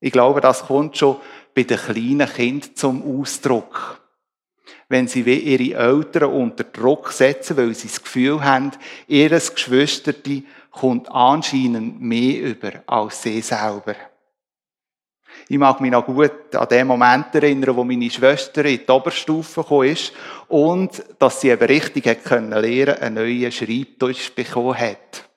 Ich 0.00 0.12
glaube, 0.12 0.40
das 0.40 0.66
kommt 0.66 0.96
schon 0.96 1.18
bei 1.54 1.62
den 1.62 1.78
kleinen 1.78 2.28
Kindern 2.28 2.74
zum 2.74 3.20
Ausdruck. 3.20 4.00
Wenn 4.88 5.06
sie 5.06 5.24
wie 5.26 5.38
ihre 5.38 5.78
Eltern 5.78 6.32
unter 6.32 6.64
Druck 6.64 7.12
setzen, 7.12 7.56
weil 7.56 7.74
sie 7.74 7.88
das 7.88 8.02
Gefühl 8.02 8.42
haben, 8.42 8.72
ihres 9.06 9.54
Geschwisterte 9.54 10.42
kommt 10.70 11.10
anscheinend 11.10 12.00
mehr 12.00 12.40
über 12.42 12.82
als 12.86 13.22
sie 13.22 13.40
selber. 13.40 13.94
Ich 15.48 15.58
mag 15.58 15.80
mich 15.80 15.90
noch 15.90 16.06
gut 16.06 16.54
an 16.54 16.68
den 16.68 16.86
Moment 16.86 17.34
erinnern, 17.34 17.76
wo 17.76 17.84
meine 17.84 18.10
Schwester 18.10 18.64
in 18.64 18.80
die 18.86 18.90
Oberstufe 18.90 19.62
gekommen 19.62 19.88
ist 19.88 20.12
und 20.48 21.02
dass 21.18 21.40
sie 21.40 21.50
eben 21.50 21.66
richtig 21.66 22.06
hat 22.06 22.24
können 22.24 22.50
lernen, 22.50 23.00
einen 23.00 23.14
neuen 23.16 23.52
Schreibtisch 23.52 24.32
bekommen 24.32 24.78
hat. 24.78 25.28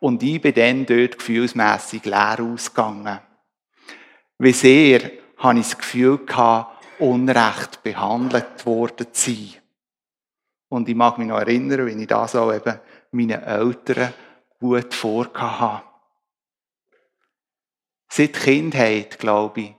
Und 0.00 0.22
ich 0.22 0.40
bin 0.40 0.54
dann 0.54 0.86
dort 0.86 1.18
gefühlsmässig 1.18 2.04
leer 2.04 2.38
ausgegangen. 2.40 3.20
Wie 4.38 4.52
sehr 4.52 5.10
habe 5.38 5.58
ich 5.58 5.66
das 5.66 5.78
Gefühl 5.78 6.24
gehabt, 6.24 6.84
unrecht 7.00 7.82
behandelt 7.82 8.64
worden 8.66 9.12
zu 9.12 9.30
sein. 9.30 9.54
Und 10.68 10.88
ich 10.88 10.94
mag 10.94 11.18
mich 11.18 11.28
noch 11.28 11.38
erinnern, 11.38 11.86
wie 11.86 12.00
ich 12.00 12.06
das 12.06 12.34
auch 12.34 12.52
eben 12.52 12.80
meinen 13.12 13.42
Eltern 13.42 14.12
gut 14.58 14.92
vorgehabt. 14.92 15.86
Seit 18.10 18.34
Kindheit, 18.34 19.18
glaube 19.18 19.60
ich, 19.60 19.74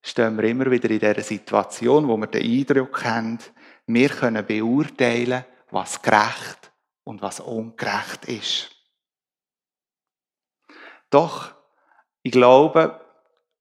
stehen 0.00 0.36
wir 0.36 0.44
immer 0.44 0.70
wieder 0.70 0.90
in 0.90 1.00
dieser 1.00 1.20
Situation, 1.22 2.08
wo 2.08 2.16
wir 2.16 2.28
den 2.28 2.42
Eindruck 2.42 3.04
haben, 3.04 3.38
wir 3.86 4.08
können 4.08 4.46
beurteilen, 4.46 5.44
was 5.70 6.00
gerecht 6.00 6.72
und 7.04 7.20
was 7.20 7.40
ungerecht 7.40 8.24
ist. 8.26 8.70
Doch, 11.10 11.52
ich 12.22 12.32
glaube, 12.32 13.00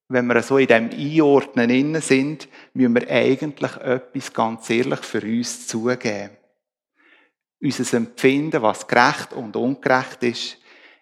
wenn 0.10 0.28
wir 0.28 0.42
so 0.42 0.58
in 0.58 0.68
dem 0.68 0.90
Einordnen 0.90 1.70
innen 1.70 2.02
sind, 2.02 2.48
müssen 2.74 2.96
wir 2.96 3.10
eigentlich 3.10 3.76
etwas 3.78 4.34
ganz 4.34 4.70
ehrlich 4.70 5.02
für 5.02 5.22
uns 5.22 5.68
zugeben. 5.68 6.30
Unser 7.62 7.98
Empfinden, 7.98 8.62
was 8.62 8.88
gerecht 8.88 9.34
und 9.34 9.56
ungerecht 9.56 10.24
ist, 10.24 10.58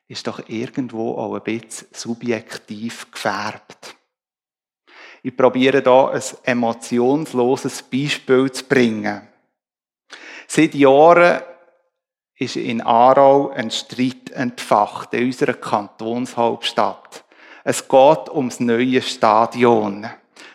ist 0.08 0.26
doch 0.28 0.48
irgendwo 0.48 1.18
auch 1.18 1.36
ein 1.36 1.44
bisschen 1.44 1.88
subjektiv 1.92 3.12
gefärbt. 3.12 3.96
Ich 5.22 5.36
probiere 5.36 5.82
da 5.82 6.10
ein 6.10 6.22
emotionsloses 6.44 7.82
Beispiel 7.84 8.52
zu 8.52 8.64
bringen. 8.66 9.28
Seit 10.48 10.76
Jahren 10.76 11.42
ist 12.38 12.56
in 12.56 12.82
Aarau 12.82 13.50
ein 13.50 13.72
Streit 13.72 14.30
entfacht 14.32 15.14
in 15.14 15.26
unserer 15.26 15.54
Kantonshauptstadt. 15.54 17.25
Es 17.68 17.88
geht 17.88 18.30
ums 18.30 18.60
neue 18.60 19.02
Stadion, 19.02 20.08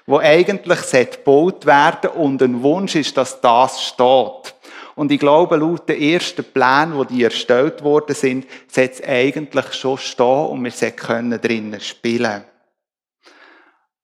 wo 0.07 0.21
eigentlich 0.21 0.79
gebaut 1.11 1.67
werden 1.67 2.11
und 2.11 2.41
ein 2.41 2.63
Wunsch 2.63 2.95
ist, 2.95 3.17
dass 3.17 3.41
das 3.41 3.83
steht. 3.83 4.55
Und 4.95 5.11
ich 5.11 5.19
glaube, 5.19 5.57
laut 5.57 5.89
den 5.89 6.01
ersten 6.01 6.45
Plänen, 6.45 7.05
die 7.09 7.25
erstellt 7.25 7.83
worden 7.83 8.15
sind, 8.15 8.47
sollte 8.69 8.93
es 8.93 9.03
eigentlich 9.03 9.73
schon 9.73 9.99
stehen 9.99 10.47
und 10.47 10.63
wir 10.63 10.91
können 10.93 11.41
drinnen 11.41 11.81
spielen. 11.81 12.45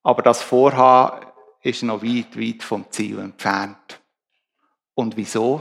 Aber 0.03 0.23
das 0.23 0.43
Vorhaben 0.43 1.27
ist 1.63 1.85
noch 1.85 2.03
weit, 2.03 2.37
weit 2.37 2.65
vom 2.65 2.91
Ziel 2.91 3.21
entfernt. 3.21 4.01
Und 4.95 5.17
wieso? 5.17 5.61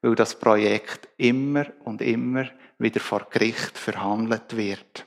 Weil 0.00 0.14
das 0.14 0.38
Projekt 0.38 1.08
immer 1.16 1.66
und 1.84 2.02
immer 2.02 2.46
wieder 2.78 3.00
vor 3.00 3.26
Gericht 3.30 3.76
verhandelt 3.76 4.56
wird. 4.56 5.06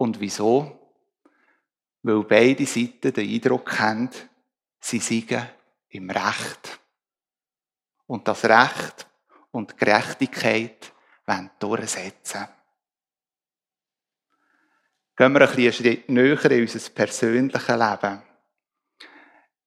Und 0.00 0.18
wieso? 0.18 0.96
Weil 2.02 2.24
beide 2.24 2.64
Seiten 2.64 3.12
den 3.12 3.28
Eindruck 3.28 3.78
haben, 3.78 4.08
sie 4.80 4.98
siegen 4.98 5.46
im 5.90 6.08
Recht. 6.08 6.80
Und 8.06 8.26
das 8.26 8.46
Recht 8.46 9.06
und 9.50 9.76
Gerechtigkeit 9.76 10.90
wollen 11.26 11.50
durchsetzen. 11.58 12.48
Gehen 15.14 15.34
wir 15.34 15.46
ein 15.46 15.54
bisschen 15.54 16.04
näher 16.06 16.50
in 16.50 16.62
unser 16.62 16.90
persönliches 16.90 17.68
Leben. 17.68 18.22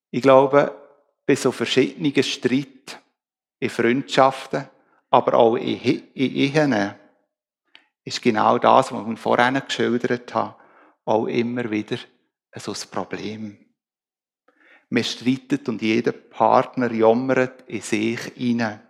Ich 0.10 0.24
glaube, 0.24 0.76
bei 1.28 1.36
so 1.36 1.52
verschiedenen 1.52 2.24
Streiten, 2.24 2.98
in 3.60 3.70
Freundschaften, 3.70 4.68
aber 5.12 5.36
auch 5.36 5.58
in 5.58 6.10
Ehen, 6.16 6.96
ist 8.04 8.22
genau 8.22 8.58
das, 8.58 8.92
was 8.92 9.08
ich 9.08 9.20
vorhin 9.20 9.62
geschildert 9.66 10.34
habe, 10.34 10.56
auch 11.06 11.28
immer 11.28 11.70
wieder 11.70 11.98
so 12.56 12.72
ein 12.72 12.90
Problem. 12.92 13.58
Man 14.90 15.04
streitet 15.04 15.68
und 15.70 15.82
jeder 15.82 16.12
Partner 16.12 16.92
jammert 16.92 17.68
in 17.68 17.82
sich 17.82 18.20
hinein. 18.36 18.82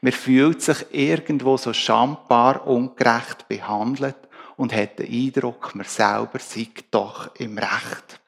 Man 0.00 0.12
fühlt 0.12 0.62
sich 0.62 0.86
irgendwo 0.90 1.56
so 1.56 1.72
schambar 1.72 2.66
ungerecht 2.66 3.48
behandelt 3.48 4.16
und 4.56 4.72
hat 4.72 4.98
den 4.98 5.12
Eindruck, 5.12 5.74
man 5.74 5.86
selber 5.86 6.38
sei 6.38 6.68
doch 6.90 7.34
im 7.36 7.58
Recht. 7.58 8.20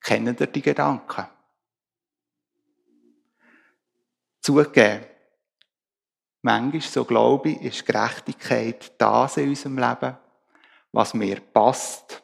Kennen 0.00 0.36
ihr 0.38 0.46
die 0.46 0.62
Gedanken? 0.62 1.26
Zugegeben, 4.40 5.04
Manchmal, 6.42 6.80
so 6.80 7.04
glaube 7.04 7.50
ich, 7.50 7.62
ist 7.62 7.86
Gerechtigkeit 7.86 8.92
das 8.98 9.36
in 9.36 9.50
unserem 9.50 9.78
Leben, 9.78 10.16
was 10.92 11.12
mir 11.12 11.40
passt 11.40 12.22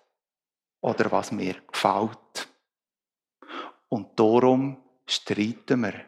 oder 0.81 1.11
was 1.13 1.33
mir 1.33 1.61
gefällt. 1.71 2.49
Und 3.89 4.19
darum 4.19 4.83
streiten 5.07 5.83
wir 5.83 6.05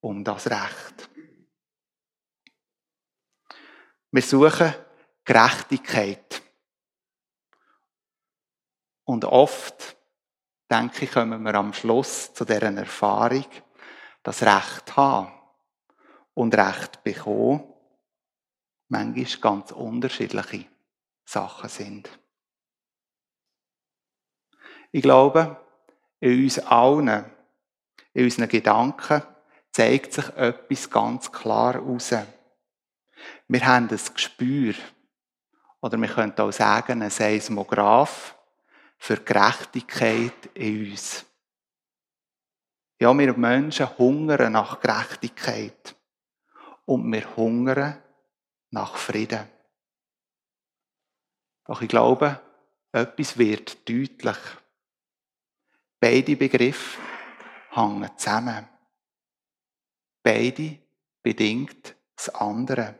um 0.00 0.24
das 0.24 0.46
Recht. 0.46 1.10
Wir 4.10 4.22
suchen 4.22 4.74
Gerechtigkeit. 5.24 6.42
Und 9.04 9.24
oft, 9.26 9.96
denke 10.70 11.04
ich, 11.04 11.12
kommen 11.12 11.42
wir 11.42 11.54
am 11.54 11.74
Schluss 11.74 12.32
zu 12.32 12.44
deren 12.44 12.78
Erfahrung, 12.78 13.46
das 14.22 14.42
Recht 14.42 14.96
haben 14.96 15.39
und 16.40 16.54
Recht 16.54 17.04
bekommen, 17.04 17.62
manchmal 18.88 19.40
ganz 19.40 19.72
unterschiedliche 19.72 20.64
Sachen 21.22 21.68
sind. 21.68 22.08
Ich 24.90 25.02
glaube, 25.02 25.60
in 26.18 26.44
uns 26.44 26.58
allen, 26.58 27.26
in 28.14 28.24
unseren 28.24 28.48
Gedanken, 28.48 29.22
zeigt 29.70 30.14
sich 30.14 30.28
etwas 30.30 30.88
ganz 30.88 31.30
klar 31.30 31.74
heraus. 31.74 32.14
Wir 33.46 33.66
haben 33.66 33.88
ein 33.88 34.00
Gespür, 34.14 34.74
oder 35.82 35.98
wir 35.98 36.08
könnten 36.08 36.40
auch 36.40 36.52
sagen, 36.52 37.02
ein 37.02 37.10
Seismograph 37.10 38.34
für 38.96 39.18
Gerechtigkeit 39.18 40.46
in 40.54 40.90
uns. 40.90 41.26
Ja, 42.98 43.16
wir 43.16 43.36
Menschen 43.36 43.98
hungern 43.98 44.52
nach 44.52 44.80
Gerechtigkeit 44.80 45.99
und 46.86 47.10
wir 47.12 47.36
hungern 47.36 48.02
nach 48.70 48.96
Frieden. 48.96 49.48
Doch 51.64 51.82
ich 51.82 51.88
glaube, 51.88 52.40
etwas 52.92 53.38
wird 53.38 53.88
deutlich. 53.88 54.36
Beide 56.00 56.36
Begriffe 56.36 56.98
hängen 57.70 58.10
zusammen. 58.16 58.68
Beide 60.22 60.78
bedingt 61.22 61.94
das 62.16 62.28
andere. 62.30 62.98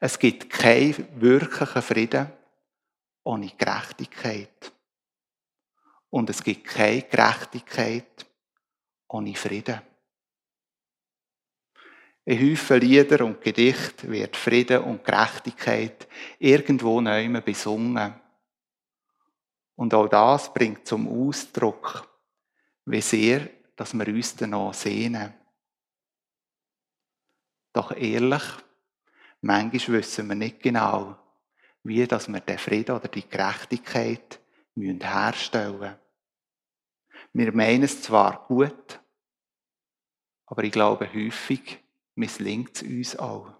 Es 0.00 0.18
gibt 0.18 0.50
keinen 0.50 1.20
wirklichen 1.20 1.82
Frieden 1.82 2.32
ohne 3.24 3.48
Gerechtigkeit. 3.50 4.72
Und 6.10 6.30
es 6.30 6.42
gibt 6.42 6.66
keine 6.66 7.02
Gerechtigkeit 7.02 8.26
ohne 9.08 9.34
Frieden. 9.34 9.80
In 12.24 12.38
Häufen 12.38 12.80
Lieder 12.80 13.24
und 13.24 13.40
Gedicht 13.40 14.08
wird 14.08 14.36
Frieden 14.36 14.84
und 14.84 15.04
Gerechtigkeit 15.04 16.06
irgendwo 16.38 17.00
neu 17.00 17.40
besungen. 17.40 18.14
Und 19.74 19.92
auch 19.92 20.06
das 20.06 20.54
bringt 20.54 20.86
zum 20.86 21.08
Ausdruck, 21.08 22.08
wie 22.84 23.00
sehr, 23.00 23.48
dass 23.74 23.92
wir 23.92 24.06
uns 24.06 24.36
danach 24.36 24.72
sehnen. 24.72 25.34
Doch 27.72 27.90
ehrlich, 27.90 28.44
manchmal 29.40 29.98
wissen 29.98 30.28
wir 30.28 30.36
nicht 30.36 30.60
genau, 30.60 31.18
wie 31.82 32.06
dass 32.06 32.28
wir 32.28 32.38
den 32.38 32.58
Frieden 32.58 32.94
oder 32.94 33.08
die 33.08 33.28
Gerechtigkeit 33.28 34.40
herstellen 34.76 35.78
müssen. 35.80 35.96
Wir 37.32 37.52
meinen 37.52 37.82
es 37.82 38.00
zwar 38.00 38.46
gut, 38.46 39.00
aber 40.46 40.62
ich 40.62 40.70
glaube 40.70 41.12
häufig 41.12 41.81
misslingt 42.14 42.76
es 42.76 42.82
uns 42.82 43.18
auch. 43.18 43.52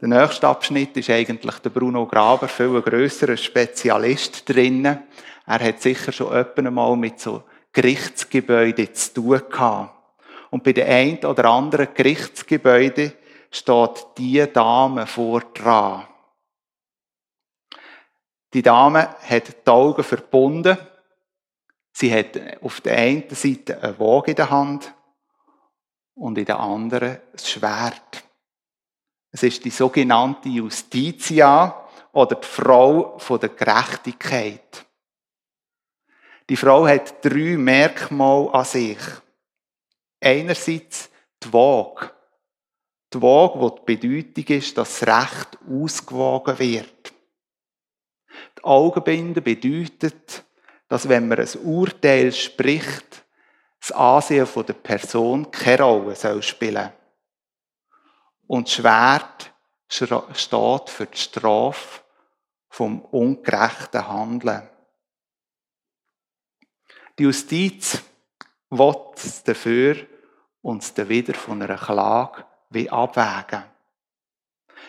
Der 0.00 0.08
nächste 0.08 0.46
Abschnitt 0.46 0.94
ist 0.98 1.08
eigentlich 1.08 1.58
der 1.60 1.70
Bruno 1.70 2.06
Graber, 2.06 2.48
viel 2.48 2.82
grösserer 2.82 3.36
Spezialist 3.36 4.46
drinnen. 4.46 5.04
Er 5.46 5.60
hat 5.60 5.80
sicher 5.80 6.12
schon 6.12 6.32
öppen 6.32 6.72
mal 6.74 6.96
mit 6.96 7.18
so 7.18 7.44
Gerichtsgebäuden 7.72 8.94
zu 8.94 9.14
tun 9.14 9.40
gehabt. 9.50 9.94
Und 10.50 10.64
bei 10.64 10.74
den 10.74 10.86
ein 10.86 11.24
oder 11.24 11.46
anderen 11.46 11.88
Gerichtsgebäuden 11.94 13.12
steht 13.50 14.06
die 14.18 14.46
Dame 14.52 15.06
vor 15.06 15.40
dran. 15.54 16.06
Die 18.52 18.62
Dame 18.62 19.16
hat 19.20 19.66
die 19.66 19.70
Augen 19.70 20.04
verbunden. 20.04 20.76
Sie 21.92 22.12
hat 22.12 22.38
auf 22.62 22.82
der 22.82 22.98
einen 22.98 23.30
Seite 23.30 23.82
eine 23.82 23.98
Waage 23.98 24.32
in 24.32 24.36
der 24.36 24.50
Hand 24.50 24.94
und 26.16 26.38
in 26.38 26.44
der 26.44 26.58
anderen 26.58 27.18
das 27.32 27.48
Schwert. 27.48 28.24
Es 29.30 29.42
ist 29.42 29.64
die 29.64 29.70
sogenannte 29.70 30.48
Justitia 30.48 31.88
oder 32.12 32.36
die 32.36 32.46
Frau 32.46 33.18
von 33.18 33.38
der 33.38 33.50
Gerechtigkeit. 33.50 34.86
Die 36.48 36.56
Frau 36.56 36.86
hat 36.86 37.24
drei 37.24 37.56
Merkmale 37.56 38.52
an 38.54 38.64
sich. 38.64 38.98
Einerseits 40.20 41.10
die 41.42 41.52
Waage. 41.52 42.10
Die 43.12 43.20
Waage, 43.20 43.60
wo 43.60 43.70
die 43.70 43.96
Bedeutung 43.96 44.56
ist, 44.56 44.78
dass 44.78 45.00
das 45.00 45.08
Recht 45.08 45.58
ausgewogen 45.68 46.58
wird. 46.58 47.12
Die 48.58 48.64
Augenbinde 48.64 49.42
bedeutet, 49.42 50.44
dass 50.88 51.08
wenn 51.08 51.28
man 51.28 51.40
ein 51.40 51.58
Urteil 51.62 52.32
spricht, 52.32 53.25
das 53.80 53.92
Ansehen 53.92 54.48
der 54.54 54.72
Person 54.72 55.50
keine 55.50 55.82
Rolle 55.82 56.16
soll 56.16 56.42
spielen 56.42 56.92
Und 58.46 58.66
das 58.66 58.74
Schwert 58.74 59.52
steht 59.88 60.90
für 60.90 61.06
die 61.06 61.18
Strafe 61.18 62.02
vom 62.68 63.00
ungerechten 63.00 64.06
Handeln. 64.08 64.68
Die 67.18 67.22
Justiz 67.22 68.02
will 68.70 68.94
dafür 69.44 69.96
uns 70.60 70.96
wieder 70.96 71.34
von 71.34 71.62
einer 71.62 71.78
Klage 71.78 72.44
wie 72.70 72.90
abwägen. 72.90 73.64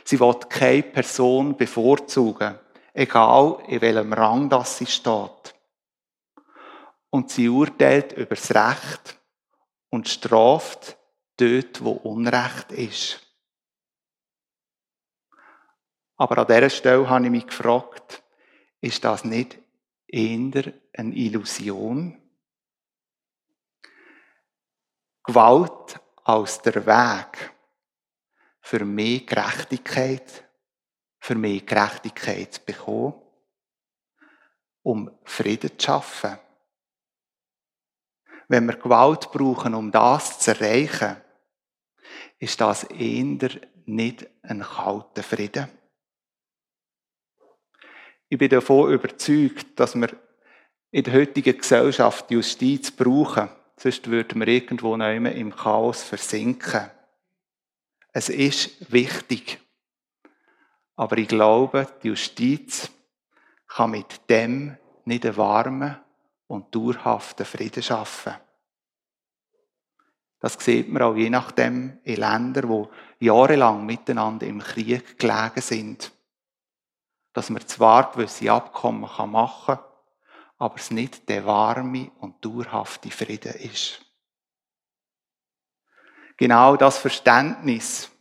Sie 0.04 0.20
will 0.20 0.36
keine 0.50 0.84
Person 0.84 1.56
bevorzugen, 1.56 2.58
egal 2.94 3.60
in 3.68 3.82
welchem 3.82 4.14
Rang 4.14 4.50
das 4.50 4.78
sie 4.78 4.86
steht. 4.86 5.56
Und 7.10 7.32
sie 7.32 7.50
urteilt 7.50 8.14
über 8.14 8.36
das 8.36 8.54
Recht 8.54 9.20
und 9.90 10.08
straft 10.08 10.98
dort, 11.38 11.84
wo 11.84 11.92
Unrecht 11.92 12.72
ist. 12.72 13.22
Aber 16.18 16.40
an 16.40 16.48
dieser 16.48 16.70
Stelle 16.70 17.10
habe 17.10 17.26
ich 17.26 17.32
mich 17.32 17.48
gefragt, 17.48 18.24
ist 18.82 19.04
das 19.04 19.24
nicht 19.24 19.60
eher 20.08 20.74
eine 20.94 21.16
Illusion? 21.16 22.22
Gewalt 25.24 26.00
als 26.24 26.62
der 26.62 26.86
Weg 26.86 27.54
für 28.62 28.84
mehr 28.84 29.20
Gerechtigkeit, 29.20 30.46
für 31.20 31.36
mehr 31.36 31.62
Gerechtigkeit 31.62 32.54
zu 32.54 32.62
bekommen, 32.66 33.22
um 34.82 35.12
Frieden 35.24 35.78
zu 35.78 35.86
schaffen. 35.86 36.40
Wenn 38.48 38.66
wir 38.66 38.78
Gewalt 38.78 39.32
brauchen, 39.32 39.74
um 39.74 39.92
das 39.92 40.40
zu 40.40 40.52
erreichen, 40.52 41.18
ist 42.40 42.62
das 42.62 42.84
eher 42.86 43.50
nicht 43.86 44.28
ein 44.44 44.62
kalter 44.62 45.24
Frieden. 45.24 45.70
Ich 48.30 48.38
bin 48.38 48.50
davon 48.50 48.92
überzeugt, 48.92 49.80
dass 49.80 49.96
wir 49.96 50.10
in 50.92 51.04
der 51.04 51.14
heutigen 51.14 51.58
Gesellschaft 51.58 52.30
Justiz 52.32 52.92
brauchen. 52.92 53.50
Sonst 53.78 54.08
würden 54.10 54.40
wir 54.40 54.48
irgendwo 54.48 54.96
im 54.96 55.56
Chaos 55.56 56.04
versinken. 56.04 56.90
Es 58.12 58.30
ist 58.30 58.92
wichtig. 58.92 59.60
Aber 60.96 61.18
ich 61.18 61.28
glaube, 61.28 61.88
die 62.02 62.08
Justiz 62.08 62.90
kann 63.68 63.92
mit 63.92 64.30
dem 64.30 64.78
nicht 65.06 65.26
einen 65.26 65.38
warmen 65.38 65.98
und 66.48 66.74
dauerhaften 66.74 67.46
Frieden 67.46 67.84
schaffen. 67.84 68.34
Das 70.40 70.54
sieht 70.60 70.90
man 70.90 71.02
auch 71.02 71.16
je 71.16 71.30
nachdem 71.30 72.00
in 72.04 72.18
Ländern, 72.18 72.70
wo 72.70 72.90
jahrelang 73.20 73.86
miteinander 73.86 74.46
im 74.46 74.60
Krieg 74.60 75.18
gelegen 75.18 75.62
sind. 75.62 76.12
Dass 77.34 77.50
man 77.50 77.68
zwar 77.68 78.12
gewisse 78.12 78.52
Abkommen 78.52 79.10
machen 79.32 79.76
kann, 79.76 79.86
aber 80.60 80.76
es 80.76 80.92
nicht 80.92 81.28
der 81.30 81.46
warme 81.46 82.12
und 82.20 82.44
dauerhafte 82.44 83.12
Frieden 83.12 83.54
ist. 83.54 84.02
Genau 86.36 86.76
das 86.76 87.00
Verständnis 87.00 88.12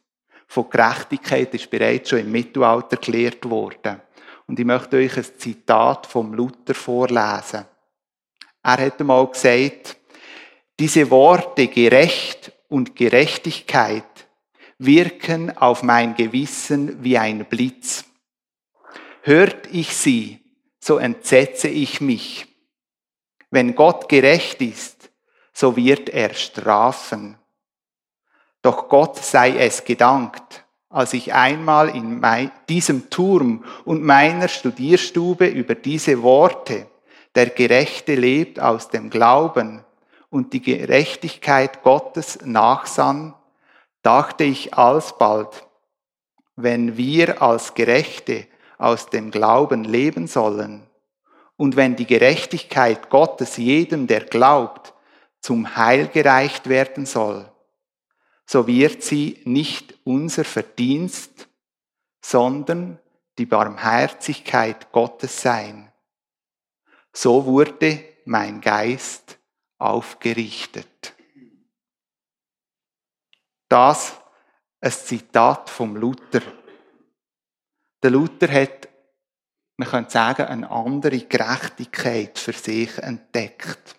von 0.47 0.71
Gerechtigkeit 0.71 1.53
ist 1.55 1.71
bereits 1.71 2.11
schon 2.11 2.21
im 2.21 2.33
Mittelalter 2.33 2.97
gelehrt 2.97 3.49
worden. 3.49 4.01
Und 4.47 4.59
ich 4.59 4.65
möchte 4.65 4.97
euch 4.97 5.17
ein 5.17 5.39
Zitat 5.39 6.07
vom 6.07 6.33
Luther 6.33 6.75
vorlesen. 6.75 7.67
Er 8.67 8.79
hat 8.79 8.99
einmal 8.99 9.29
gesagt, 9.29 9.97
diese 10.81 11.09
Worte 11.13 11.69
gerecht 11.69 12.51
und 12.69 12.97
Gerechtigkeit 12.97 14.27
wirken 14.79 15.57
auf 15.57 15.85
mein 15.85 16.17
Gewissen 16.17 17.05
wie 17.05 17.17
ein 17.17 17.45
Blitz. 17.45 18.05
Hört 19.23 19.69
ich 19.73 19.95
sie, 19.95 20.41
so 20.81 20.99
entsetze 20.99 21.69
ich 21.69 22.01
mich. 22.01 22.49
Wenn 23.53 23.77
Gott 23.77 24.09
gerecht 24.09 24.61
ist, 24.61 25.13
so 25.53 25.77
wird 25.77 26.09
er 26.09 26.35
strafen. 26.35 27.39
Doch 28.63 28.89
Gott 28.89 29.17
sei 29.25 29.59
es 29.59 29.85
gedankt, 29.85 30.65
als 30.89 31.13
ich 31.13 31.33
einmal 31.33 31.91
in 31.91 32.21
diesem 32.69 33.11
Turm 33.11 33.65
und 33.85 34.03
meiner 34.03 34.49
Studierstube 34.49 35.47
über 35.47 35.77
diese 35.77 36.21
Worte, 36.21 36.89
der 37.37 37.51
Gerechte 37.51 38.15
lebt 38.15 38.59
aus 38.59 38.89
dem 38.89 39.11
Glauben 39.11 39.85
und 40.31 40.55
die 40.55 40.63
Gerechtigkeit 40.63 41.83
Gottes 41.83 42.39
nachsann, 42.45 43.35
dachte 44.03 44.45
ich 44.45 44.75
alsbald, 44.75 45.67
wenn 46.57 46.97
wir 46.97 47.43
als 47.43 47.75
Gerechte 47.75 48.47
aus 48.79 49.11
dem 49.11 49.31
Glauben 49.31 49.85
leben 49.85 50.27
sollen 50.27 50.87
und 51.57 51.77
wenn 51.77 51.95
die 51.95 52.07
Gerechtigkeit 52.07 53.11
Gottes 53.11 53.59
jedem, 53.59 54.07
der 54.07 54.25
glaubt, 54.25 54.95
zum 55.41 55.77
Heil 55.77 56.09
gereicht 56.09 56.69
werden 56.69 57.05
soll, 57.05 57.51
so 58.47 58.67
wird 58.67 59.03
sie 59.03 59.43
nicht 59.45 59.95
unser 60.05 60.45
Verdienst, 60.45 61.49
sondern 62.23 62.99
die 63.39 63.47
Barmherzigkeit 63.47 64.91
Gottes 64.93 65.43
sein. 65.43 65.86
So 67.17 67.47
wurde 67.47 68.17
mein 68.27 68.61
Geist 68.61 69.39
aufgerichtet. 69.79 71.15
Das 73.71 74.21
ein 74.83 74.93
Zitat 74.93 75.71
vom 75.71 75.97
Luther. 75.97 76.43
Der 78.03 78.11
Luther 78.11 78.53
hat, 78.53 78.91
man 79.79 79.89
könnte 79.89 80.11
sagen, 80.11 80.45
eine 80.45 80.71
andere 80.71 81.21
Gerechtigkeit 81.21 82.39
für 82.39 82.53
sich 82.53 82.99
entdeckt. 82.99 83.99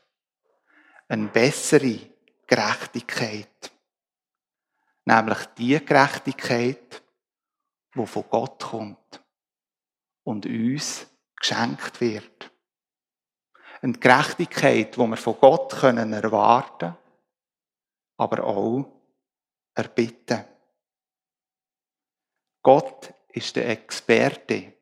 Eine 1.08 1.30
bessere 1.30 1.99
Gerechtigkeit. 2.45 3.71
Nämlich 5.06 5.43
die 5.58 5.84
Gerechtigkeit, 5.84 7.01
die 7.95 8.06
von 8.06 8.30
Gott 8.30 8.63
kommt 8.63 9.25
und 10.23 10.45
uns 10.45 11.08
geschenkt 11.36 11.99
wird. 11.99 12.51
Eine 13.88 14.00
Gerechtigkeit, 14.00 14.97
die 14.97 15.00
wir 15.00 15.15
von 15.15 15.39
Gott 15.39 15.71
können 15.80 16.12
erwarten 16.12 16.93
aber 18.17 18.43
auch 18.43 18.86
erbitten. 19.76 20.43
Gott 22.62 23.13
ist 23.30 23.56
der 23.56 23.69
Experte 23.69 24.73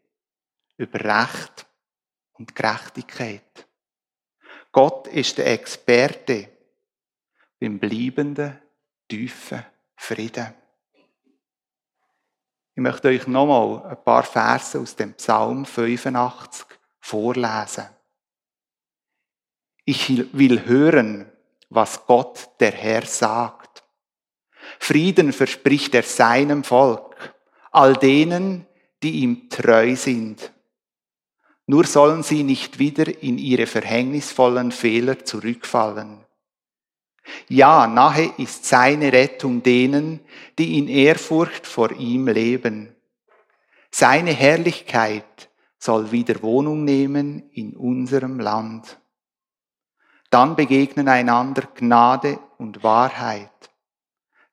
über 0.77 0.99
Recht 1.01 1.67
und 2.33 2.55
Gerechtigkeit. 2.55 3.67
Gott 4.71 5.07
ist 5.07 5.37
der 5.37 5.51
Experte 5.53 6.49
beim 7.59 7.77
bleibenden, 7.77 8.59
tiefen 9.07 9.63
Frieden. 9.97 10.51
Ich 12.73 12.81
möchte 12.81 13.09
euch 13.09 13.27
nochmal 13.27 13.85
ein 13.85 14.03
paar 14.03 14.23
Verse 14.23 14.79
aus 14.79 14.95
dem 14.95 15.13
Psalm 15.13 15.63
85 15.63 16.65
vorlesen. 16.99 17.94
Ich 19.85 20.33
will 20.33 20.65
hören, 20.65 21.31
was 21.69 22.07
Gott 22.07 22.49
der 22.59 22.71
Herr 22.71 23.05
sagt. 23.05 23.83
Frieden 24.79 25.31
verspricht 25.31 25.93
er 25.93 26.03
seinem 26.03 26.63
Volk, 26.63 27.35
all 27.71 27.93
denen, 27.93 28.65
die 29.03 29.21
ihm 29.21 29.49
treu 29.49 29.95
sind. 29.95 30.51
Nur 31.67 31.85
sollen 31.85 32.23
sie 32.23 32.43
nicht 32.43 32.79
wieder 32.79 33.21
in 33.21 33.37
ihre 33.37 33.67
verhängnisvollen 33.67 34.71
Fehler 34.71 35.23
zurückfallen. 35.23 36.25
Ja, 37.47 37.87
nahe 37.87 38.33
ist 38.37 38.65
seine 38.65 39.11
Rettung 39.11 39.63
denen, 39.63 40.19
die 40.57 40.77
in 40.77 40.87
Ehrfurcht 40.87 41.65
vor 41.65 41.91
ihm 41.91 42.27
leben. 42.27 42.95
Seine 43.91 44.31
Herrlichkeit 44.31 45.49
soll 45.77 46.11
wieder 46.11 46.41
Wohnung 46.41 46.83
nehmen 46.83 47.49
in 47.51 47.75
unserem 47.75 48.39
Land. 48.39 48.99
Dann 50.35 50.57
begegnen 50.57 51.07
einander 51.07 51.61
Gnade 51.75 52.39
und 52.57 52.83
Wahrheit. 52.83 53.71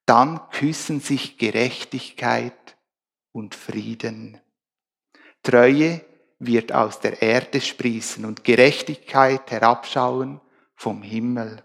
Dann 0.07 0.41
küssen 0.53 1.01
sich 1.01 1.39
Gerechtigkeit 1.39 2.77
und 3.33 3.57
Frieden. 3.57 4.39
Treue 5.43 6.01
wird 6.39 6.71
aus 6.71 7.01
der 7.01 7.21
Erde 7.21 7.61
sprießen 7.61 8.25
und 8.25 8.45
Gerechtigkeit 8.45 9.51
herabschauen 9.51 10.41
vom 10.77 11.03
Himmel. 11.03 11.65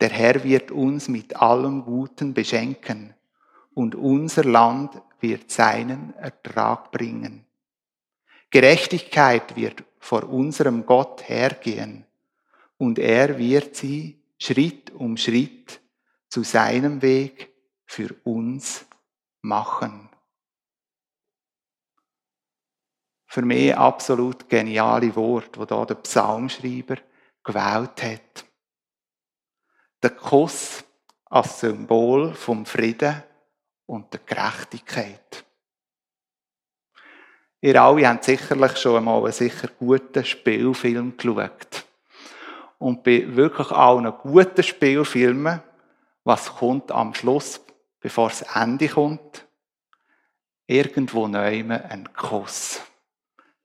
Der 0.00 0.10
Herr 0.10 0.42
wird 0.42 0.72
uns 0.72 1.06
mit 1.06 1.36
allem 1.36 1.84
Guten 1.84 2.34
beschenken 2.34 3.14
und 3.74 3.94
unser 3.94 4.42
Land 4.42 5.00
wird 5.20 5.52
seinen 5.52 6.14
Ertrag 6.14 6.90
bringen. 6.90 7.46
Gerechtigkeit 8.50 9.54
wird 9.54 9.84
vor 10.00 10.24
unserem 10.24 10.84
Gott 10.84 11.28
hergehen 11.28 12.06
und 12.84 12.98
er 12.98 13.38
wird 13.38 13.74
sie 13.76 14.22
Schritt 14.38 14.90
um 14.90 15.16
Schritt 15.16 15.80
zu 16.28 16.42
seinem 16.42 17.00
Weg 17.00 17.50
für 17.86 18.14
uns 18.24 18.84
machen. 19.40 20.10
Für 23.26 23.40
mich 23.40 23.74
absolut 23.74 24.50
geniale 24.50 25.16
Wort, 25.16 25.58
wo 25.58 25.64
da 25.64 25.86
der 25.86 25.94
Psalmschreiber 25.94 26.98
gewählt 27.42 28.02
hat. 28.02 28.44
Der 30.02 30.10
Kuss 30.10 30.84
als 31.24 31.60
Symbol 31.60 32.34
vom 32.34 32.66
Frieden 32.66 33.22
und 33.86 34.12
der 34.12 34.20
Gerechtigkeit. 34.20 35.44
Ihr 37.62 37.80
alle 37.80 38.06
habt 38.06 38.24
sicherlich 38.24 38.76
schon 38.76 38.98
einmal 38.98 39.22
einen 39.22 39.32
sicher 39.32 39.68
guten 39.78 40.22
Spielfilm 40.22 41.16
geschaut. 41.16 41.86
Und 42.78 43.02
bei 43.02 43.24
wirklich 43.36 43.70
allen 43.70 44.12
guten 44.22 44.62
Spielfilmen, 44.62 45.62
was 46.24 46.54
kommt 46.56 46.90
am 46.90 47.14
Schluss, 47.14 47.60
bevor 48.00 48.28
das 48.28 48.42
Ende 48.54 48.88
kommt? 48.88 49.46
Irgendwo 50.66 51.28
neu 51.28 51.64
ein 51.68 52.08
Kuss. 52.14 52.80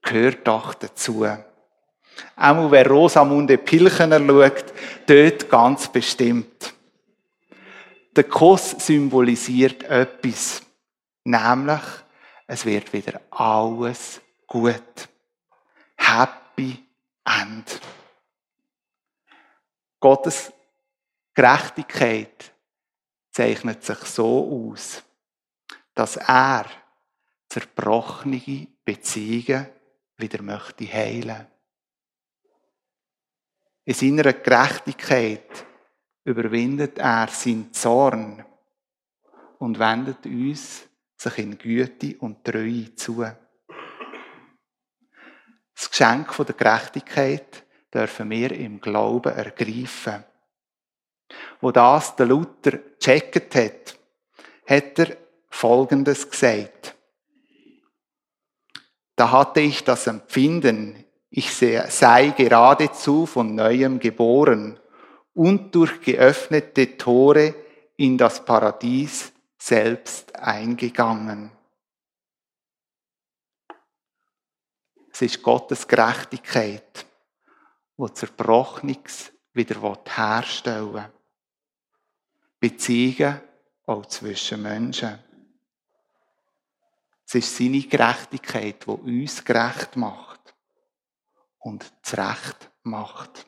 Gehört 0.02 0.48
doch 0.48 0.74
dazu. 0.74 1.26
Auch 2.36 2.72
wer 2.72 2.88
Rosamunde 2.88 3.58
Pilchener 3.58 4.20
schaut, 4.20 4.66
dort 5.08 5.50
ganz 5.50 5.88
bestimmt. 5.88 6.74
Der 8.16 8.24
Kuss 8.26 8.72
symbolisiert 8.72 9.84
etwas, 9.84 10.62
nämlich 11.24 11.82
es 12.48 12.66
wird 12.66 12.92
wieder 12.92 13.22
alles 13.30 14.20
gut. 14.48 15.08
Happy 15.96 16.84
End. 17.24 17.80
Gottes 20.00 20.52
Gerechtigkeit 21.34 22.54
zeichnet 23.32 23.84
sich 23.84 24.00
so 24.00 24.70
aus, 24.70 25.04
dass 25.94 26.18
er 26.18 26.66
zerbrochene 27.48 28.68
Beziehungen 28.84 29.68
wieder 30.18 30.42
möchte 30.42 30.86
heilen. 30.92 31.48
In 33.86 33.94
seiner 33.94 34.34
Gerechtigkeit 34.34 35.66
überwindet 36.24 37.00
er 37.00 37.28
seinen 37.28 37.74
Zorn 37.74 38.46
und 39.58 39.80
wendet 39.80 40.26
uns 40.26 40.88
sich 41.18 41.38
in 41.40 41.58
Güte 41.58 42.18
und 42.20 42.44
Treue 42.46 42.94
zu. 42.96 43.26
Das 45.76 45.90
Geschenk 45.90 46.36
der 46.38 46.56
Gerechtigkeit 46.56 47.66
dürfen 47.94 48.30
wir 48.30 48.52
im 48.52 48.80
Glauben 48.80 49.34
ergreifen. 49.34 50.24
Wo 51.62 51.72
das 51.72 52.16
der 52.16 52.26
Luther 52.26 52.78
gecheckt 52.78 53.56
hat, 53.56 54.00
hat 54.66 55.00
er 55.00 55.18
Folgendes 55.50 56.30
gesagt. 56.30 56.96
Da 59.16 59.32
hatte 59.32 59.60
ich 59.60 59.84
das 59.84 60.08
Empfinden, 60.08 61.04
ich 61.30 61.54
sei 61.54 62.34
geradezu 62.36 63.26
von 63.26 63.54
neuem 63.54 64.00
geboren 64.00 64.80
und 65.34 65.76
durch 65.76 66.02
geöffnete 66.02 66.98
Tore 66.98 67.54
in 67.98 68.18
das 68.18 68.44
Paradies 68.44 69.32
selbst 69.58 70.36
eingegangen. 70.36 71.52
Es 75.12 75.22
ist 75.22 75.44
Gottes 75.44 75.88
Gerechtigkeit, 75.88 77.06
wo 78.00 78.08
Zerbrochenes 78.08 79.34
wieder 79.52 79.98
herstellen 80.08 80.94
will. 80.94 81.12
Beziehungen 82.58 83.42
auch 83.86 84.06
zwischen 84.06 84.62
Menschen. 84.62 85.20
Es 87.28 87.36
ist 87.36 87.58
seine 87.58 87.82
Gerechtigkeit, 87.82 88.86
die 88.86 88.90
uns 88.90 89.44
gerecht 89.44 89.98
macht 89.98 90.56
und 91.60 91.92
zurecht 92.02 92.72
macht. 92.84 93.46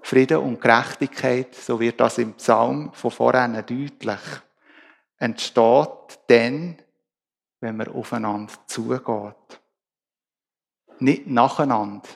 Frieden 0.00 0.38
und 0.38 0.62
Gerechtigkeit, 0.62 1.54
so 1.54 1.78
wird 1.78 2.00
das 2.00 2.16
im 2.16 2.32
Psalm 2.32 2.94
von 2.94 3.10
vorhin 3.10 3.52
deutlich, 3.52 4.40
entsteht 5.18 6.18
dann, 6.28 6.82
wenn 7.60 7.76
man 7.76 7.88
aufeinander 7.88 8.54
zugeht. 8.66 9.60
Nicht 11.00 11.26
nacheinander, 11.26 12.08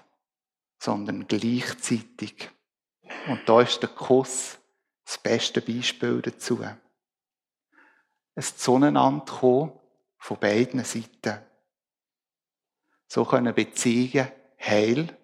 sondern 0.79 1.27
gleichzeitig. 1.29 2.51
Und 3.29 3.49
da 3.49 3.61
ist 3.61 3.81
der 3.81 3.91
Kuss 3.91 4.59
das 5.05 5.19
beste 5.19 5.61
Beispiel 5.61 6.23
dazu. 6.23 6.65
Es 8.35 8.57
zueinander 8.57 9.73
von 10.19 10.39
beiden 10.39 10.85
Seiten. 10.85 11.39
So 13.07 13.25
können 13.25 13.55
Beziehungen 13.55 14.31
heil, 14.59 15.17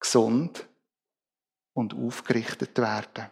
gesund 0.00 0.66
und 1.72 1.94
aufgerichtet 1.94 2.76
werden. 2.78 3.30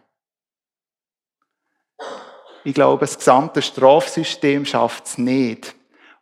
Ich 2.63 2.73
glaube, 2.73 3.01
das 3.01 3.17
gesamte 3.17 3.61
Strafsystem 3.61 4.65
schafft 4.65 5.05
es 5.05 5.17
nicht, 5.17 5.75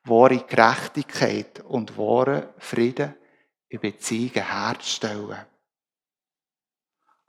wahre 0.05 0.43
Gerechtigkeit 0.43 1.61
und 1.61 1.97
wahre 1.97 2.53
Frieden 2.57 3.15
in 3.69 3.79
Beziehungen 3.79 4.47
herzustellen. 4.47 5.45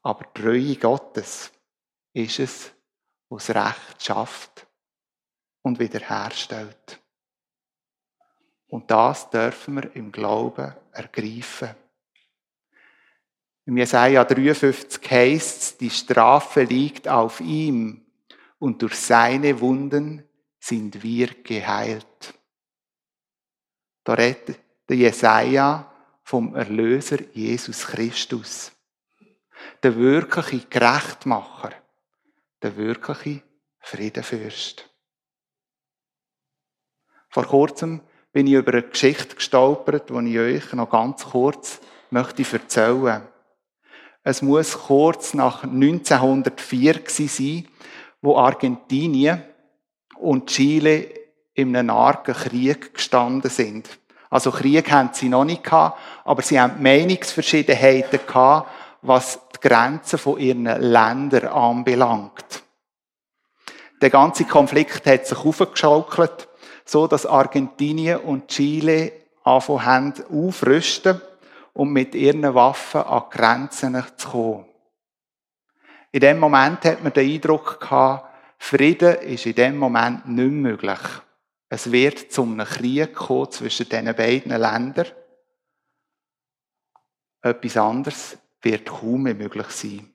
Aber 0.03 0.25
die 0.25 0.43
Treue 0.43 0.77
Gottes 0.77 1.53
ist 2.13 2.39
es, 2.39 2.73
was 3.29 3.51
Recht 3.51 4.03
schafft 4.03 4.67
und 5.63 5.79
wiederherstellt. 5.79 7.01
Und 8.69 8.91
das 8.91 9.31
dürfen 9.31 9.77
wir 9.77 9.97
im 9.97 10.13
Glauben 10.13 10.75
ergreifen. 10.93 11.75
Im 13.67 13.79
Jesaja 13.79 14.25
53 14.25 15.11
heißt 15.11 15.63
es, 15.63 15.77
die 15.79 15.91
Strafe 15.91 16.65
liegt 16.65 17.09
auf 17.09 17.41
ihm 17.41 18.05
und 18.59 18.83
durch 18.83 18.97
seine 18.97 19.59
Wunden 19.61 20.29
sind 20.59 21.03
wir 21.03 21.29
geheilt. 21.43 22.07
Da 24.05 24.15
redet 24.15 24.61
der 24.89 24.97
Jesaja 24.97 25.91
vom 26.23 26.55
Erlöser 26.55 27.19
Jesus 27.33 27.87
Christus. 27.87 28.73
Der 29.83 29.97
wirkliche 29.97 30.67
Gerechtmacher, 30.67 31.73
der 32.63 32.77
wirkliche 32.77 33.43
Friedenfürst. 33.81 34.89
Vor 37.31 37.47
kurzem 37.47 38.01
bin 38.33 38.47
ich 38.47 38.55
über 38.55 38.73
eine 38.73 38.83
Geschichte 38.83 39.37
gestolpert, 39.37 40.11
die 40.11 40.31
ich 40.31 40.39
euch 40.39 40.73
noch 40.73 40.91
ganz 40.91 41.25
kurz 41.25 41.81
möchte 42.11 42.45
erzählen. 42.53 43.27
Es 44.23 44.41
muss 44.43 44.79
kurz 44.79 45.35
nach 45.35 45.65
1904 45.65 47.03
sein, 47.07 47.69
wo 48.23 48.37
Argentinien 48.37 49.43
und 50.17 50.47
Chile 50.47 51.24
in 51.55 51.77
einem 51.77 51.91
argen 51.91 52.35
Krieg 52.35 52.95
gestanden 52.95 53.51
sind. 53.51 53.89
Also 54.31 54.51
Krieg 54.51 54.91
haben 54.91 55.11
sie 55.13 55.29
noch 55.29 55.45
nicht 55.45 55.65
gehabt, 55.65 55.99
aber 56.25 56.43
sie 56.43 56.61
haben 56.61 56.83
Meinungsverschiedenheiten 56.83 58.21
gehabt, 58.27 58.69
was 59.03 59.39
die 59.55 59.69
Grenzen 59.69 60.19
von 60.19 60.39
ihren 60.39 60.65
Ländern 60.65 61.49
anbelangt. 61.49 62.63
Der 64.03 64.11
ganze 64.11 64.45
Konflikt 64.45 65.07
hat 65.07 65.27
sich 65.27 65.39
aufgeschaukelt, 65.39 66.49
so 66.85 67.07
dass 67.07 67.27
Argentinien 67.27 68.19
und 68.19 68.49
Chile 68.49 69.13
anfangen 69.45 70.15
aufrüsten 70.31 71.21
um 71.75 71.93
mit 71.93 72.15
ihren 72.15 72.55
Waffen 72.55 73.03
an 73.03 73.25
die 73.31 73.37
Grenzen 73.37 74.03
zu 74.17 74.29
kommen. 74.29 74.65
In 76.13 76.21
dem 76.21 76.39
Moment 76.39 76.85
hat 76.85 77.03
man 77.03 77.13
den 77.13 77.31
Eindruck 77.31 77.81
gehabt, 77.81 78.31
Frieden 78.59 79.17
ist 79.17 79.47
in 79.47 79.57
dem 79.57 79.77
Moment 79.77 80.27
nicht 80.29 80.53
möglich. 80.53 81.01
Es 81.75 81.91
wird 81.91 82.31
zu 82.31 82.43
einem 82.43 82.65
Krieg 82.65 83.15
kommen 83.15 83.51
zwischen 83.51 83.89
diesen 83.89 84.15
beiden 84.15 84.53
Ländern. 84.53 85.09
Etwas 87.43 87.77
anderes 87.77 88.39
wird 88.63 88.87
kaum 88.87 89.25
mehr 89.25 89.35
möglich 89.35 89.67
sein. 89.71 90.09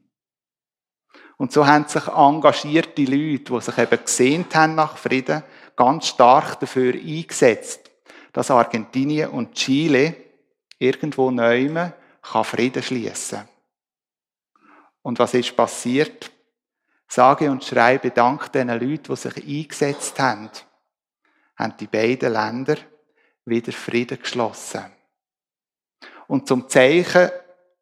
Und 1.35 1.51
so 1.51 1.67
haben 1.67 1.85
sich 1.85 2.07
engagierte 2.07 3.01
Leute, 3.01 3.43
die 3.43 3.59
sich 3.59 3.77
eben 3.77 4.05
gesehnt 4.05 4.55
haben 4.55 4.75
nach 4.75 4.95
Frieden, 4.95 5.43
ganz 5.75 6.07
stark 6.07 6.61
dafür 6.61 6.93
eingesetzt, 6.93 7.91
dass 8.31 8.51
Argentinien 8.51 9.29
und 9.31 9.53
Chile 9.53 10.15
irgendwo 10.77 11.29
neume 11.29 11.93
kann 12.21 12.45
Frieden 12.45 12.81
schließen. 12.81 13.49
Und 15.01 15.19
was 15.19 15.33
ist 15.33 15.57
passiert? 15.57 16.31
Sage 17.09 17.51
und 17.51 17.65
schreibe 17.65 18.11
Dank 18.11 18.49
den 18.53 18.69
Leuten, 18.69 19.03
die 19.13 19.15
sich 19.17 19.45
eingesetzt 19.45 20.17
haben, 20.19 20.49
haben 21.59 21.75
die 21.79 21.87
beiden 21.87 22.33
Länder 22.33 22.77
wieder 23.45 23.71
Frieden 23.73 24.19
geschlossen. 24.19 24.85
Und 26.27 26.47
zum 26.47 26.69
Zeichen 26.69 27.29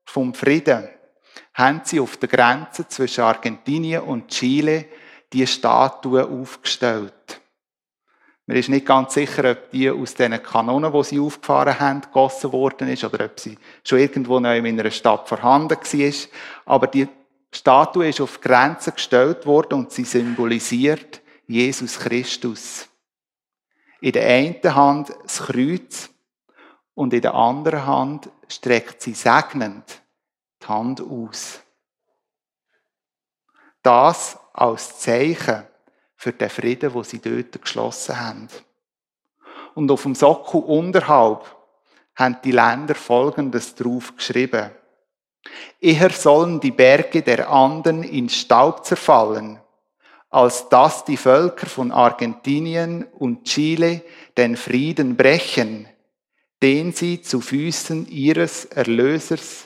vom 0.03 0.33
Frieden 0.33 0.89
haben 1.53 1.81
sie 1.83 1.99
auf 1.99 2.17
der 2.17 2.29
Grenze 2.29 2.87
zwischen 2.87 3.23
Argentinien 3.23 4.01
und 4.01 4.29
Chile 4.29 4.85
die 5.31 5.45
Statue 5.45 6.25
aufgestellt. 6.25 7.41
Man 8.45 8.55
ist 8.55 8.69
nicht 8.69 8.85
ganz 8.85 9.13
sicher, 9.13 9.51
ob 9.51 9.71
die 9.71 9.89
aus 9.89 10.13
diesen 10.13 10.41
Kanonen, 10.41 10.93
die 10.93 11.03
sie 11.03 11.19
aufgefahren 11.19 11.79
haben, 11.79 12.01
gegossen 12.01 12.53
worden 12.53 12.87
ist 12.87 13.03
oder 13.03 13.25
ob 13.25 13.37
sie 13.37 13.57
schon 13.83 13.99
irgendwo 13.99 14.39
neu 14.39 14.57
in 14.57 14.79
einer 14.79 14.89
Stadt 14.89 15.27
vorhanden 15.27 15.77
war. 15.77 16.13
Aber 16.65 16.87
die 16.87 17.09
Statue 17.51 18.07
ist 18.07 18.21
auf 18.21 18.39
Grenzen 18.39 18.93
gestellt 18.93 19.45
worden 19.45 19.73
und 19.73 19.91
sie 19.91 20.05
symbolisiert 20.05 21.21
Jesus 21.45 21.99
Christus. 21.99 22.87
In 24.01 24.12
der 24.12 24.27
einen 24.27 24.75
Hand 24.75 25.10
das 25.23 25.39
Kreuz 25.39 26.10
und 26.93 27.13
in 27.13 27.21
der 27.21 27.33
anderen 27.33 27.86
Hand 27.86 28.29
streckt 28.47 29.01
sie 29.01 29.13
segnend 29.13 30.01
die 30.62 30.67
Hand 30.67 31.01
aus. 31.01 31.62
Das 33.81 34.38
als 34.53 34.99
Zeichen 34.99 35.63
für 36.15 36.33
den 36.33 36.49
Frieden, 36.49 36.93
wo 36.93 37.03
sie 37.03 37.19
dort 37.19 37.62
geschlossen 37.62 38.19
haben. 38.19 38.47
Und 39.75 39.91
auf 39.91 40.03
dem 40.03 40.15
Sockel 40.15 40.62
unterhalb 40.62 41.55
haben 42.15 42.38
die 42.43 42.51
Länder 42.51 42.95
Folgendes 42.95 43.75
drauf 43.75 44.15
geschrieben. 44.15 44.71
Eher 45.79 46.10
sollen 46.10 46.60
die 46.60 46.71
Berge 46.71 47.21
der 47.21 47.49
anderen 47.49 48.03
in 48.03 48.27
Staub 48.27 48.83
zerfallen, 48.86 49.60
als 50.38 50.69
dass 50.69 51.04
die 51.04 51.17
Völker 51.17 51.65
von 51.65 51.91
Argentinien 51.91 53.06
und 53.06 53.45
Chile 53.45 54.04
den 54.38 54.56
Frieden 54.56 55.17
brechen, 55.17 55.89
den 56.62 56.93
sie 56.93 57.23
zu 57.23 57.41
Füßen 57.41 58.08
ihres 58.08 58.65
Erlösers 58.65 59.65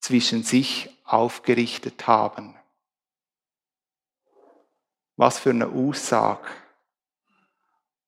zwischen 0.00 0.42
sich 0.42 0.90
aufgerichtet 1.04 2.08
haben. 2.08 2.56
Was 5.14 5.38
für 5.38 5.50
eine 5.50 5.68
Aussage, 5.68 6.48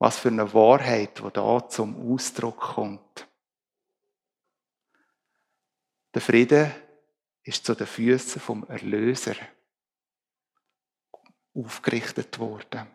was 0.01 0.19
für 0.19 0.31
eine 0.31 0.53
Wahrheit, 0.53 1.23
die 1.25 1.31
da 1.33 1.69
zum 1.69 2.13
Ausdruck 2.13 2.59
kommt. 2.59 3.29
Der 6.15 6.21
Friede 6.21 6.75
ist 7.45 7.65
zu 7.65 7.77
den 7.77 7.87
Füßen 7.87 8.41
vom 8.41 8.65
Erlöser 8.67 9.37
aufgerichtet 11.55 12.39
worden. 12.39 12.87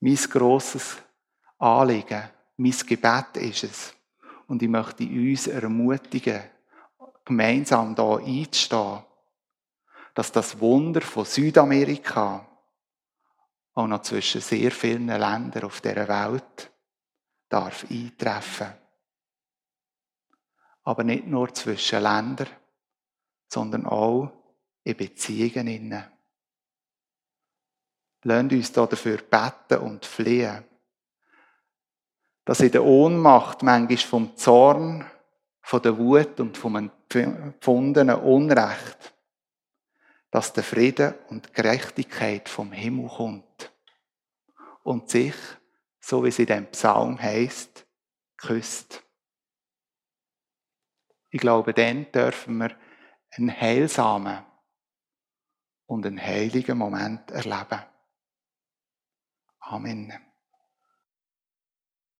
Mein 0.00 0.16
grosses 0.16 0.96
Anliegen, 1.58 2.30
mein 2.56 2.72
Gebet 2.72 3.36
ist 3.36 3.64
es. 3.64 3.94
Und 4.46 4.62
ich 4.62 4.68
möchte 4.68 5.04
uns 5.04 5.46
ermutigen, 5.46 6.42
gemeinsam 7.24 7.94
da 7.94 8.16
einzustehen 8.16 9.02
dass 10.16 10.32
das 10.32 10.58
Wunder 10.58 11.02
von 11.02 11.26
Südamerika 11.26 12.48
auch 13.74 13.86
noch 13.86 14.00
zwischen 14.00 14.40
sehr 14.40 14.70
vielen 14.70 15.08
Ländern 15.08 15.64
auf 15.64 15.82
der 15.82 16.08
Welt 16.08 16.72
darf 17.50 17.84
eintreffen. 17.90 18.72
Aber 20.84 21.04
nicht 21.04 21.26
nur 21.26 21.52
zwischen 21.52 22.02
Ländern, 22.02 22.48
sondern 23.46 23.84
auch 23.84 24.32
in 24.84 24.96
Beziehungen 24.96 25.66
innen. 25.66 26.04
Lasst 28.26 28.52
uns 28.52 28.72
dafür 28.72 29.18
beten 29.18 29.82
und 29.82 30.04
flehen, 30.04 30.64
dass 32.44 32.60
in 32.60 32.72
der 32.72 32.84
Ohnmacht 32.84 33.62
manchmal 33.62 33.98
vom 33.98 34.36
Zorn, 34.36 35.08
von 35.62 35.82
der 35.82 35.96
Wut 35.96 36.40
und 36.40 36.56
vom 36.56 36.76
empfundenen 36.76 38.16
Unrecht 38.16 39.16
dass 40.36 40.52
der 40.52 40.64
Friede 40.64 41.18
und 41.30 41.54
Gerechtigkeit 41.54 42.50
vom 42.50 42.70
Himmel 42.70 43.08
kommt 43.08 43.72
und 44.82 45.08
sich, 45.08 45.34
so 45.98 46.22
wie 46.24 46.28
es 46.28 46.38
in 46.38 46.44
dem 46.44 46.66
Psalm 46.72 47.18
heißt, 47.18 47.86
küsst. 48.36 49.02
Ich 51.30 51.40
glaube, 51.40 51.72
dann 51.72 52.12
dürfen 52.12 52.58
wir 52.58 52.76
einen 53.30 53.50
heilsamen 53.50 54.44
und 55.86 56.04
einen 56.04 56.20
heiligen 56.20 56.76
Moment 56.76 57.30
erleben. 57.30 57.82
Amen. 59.72 60.25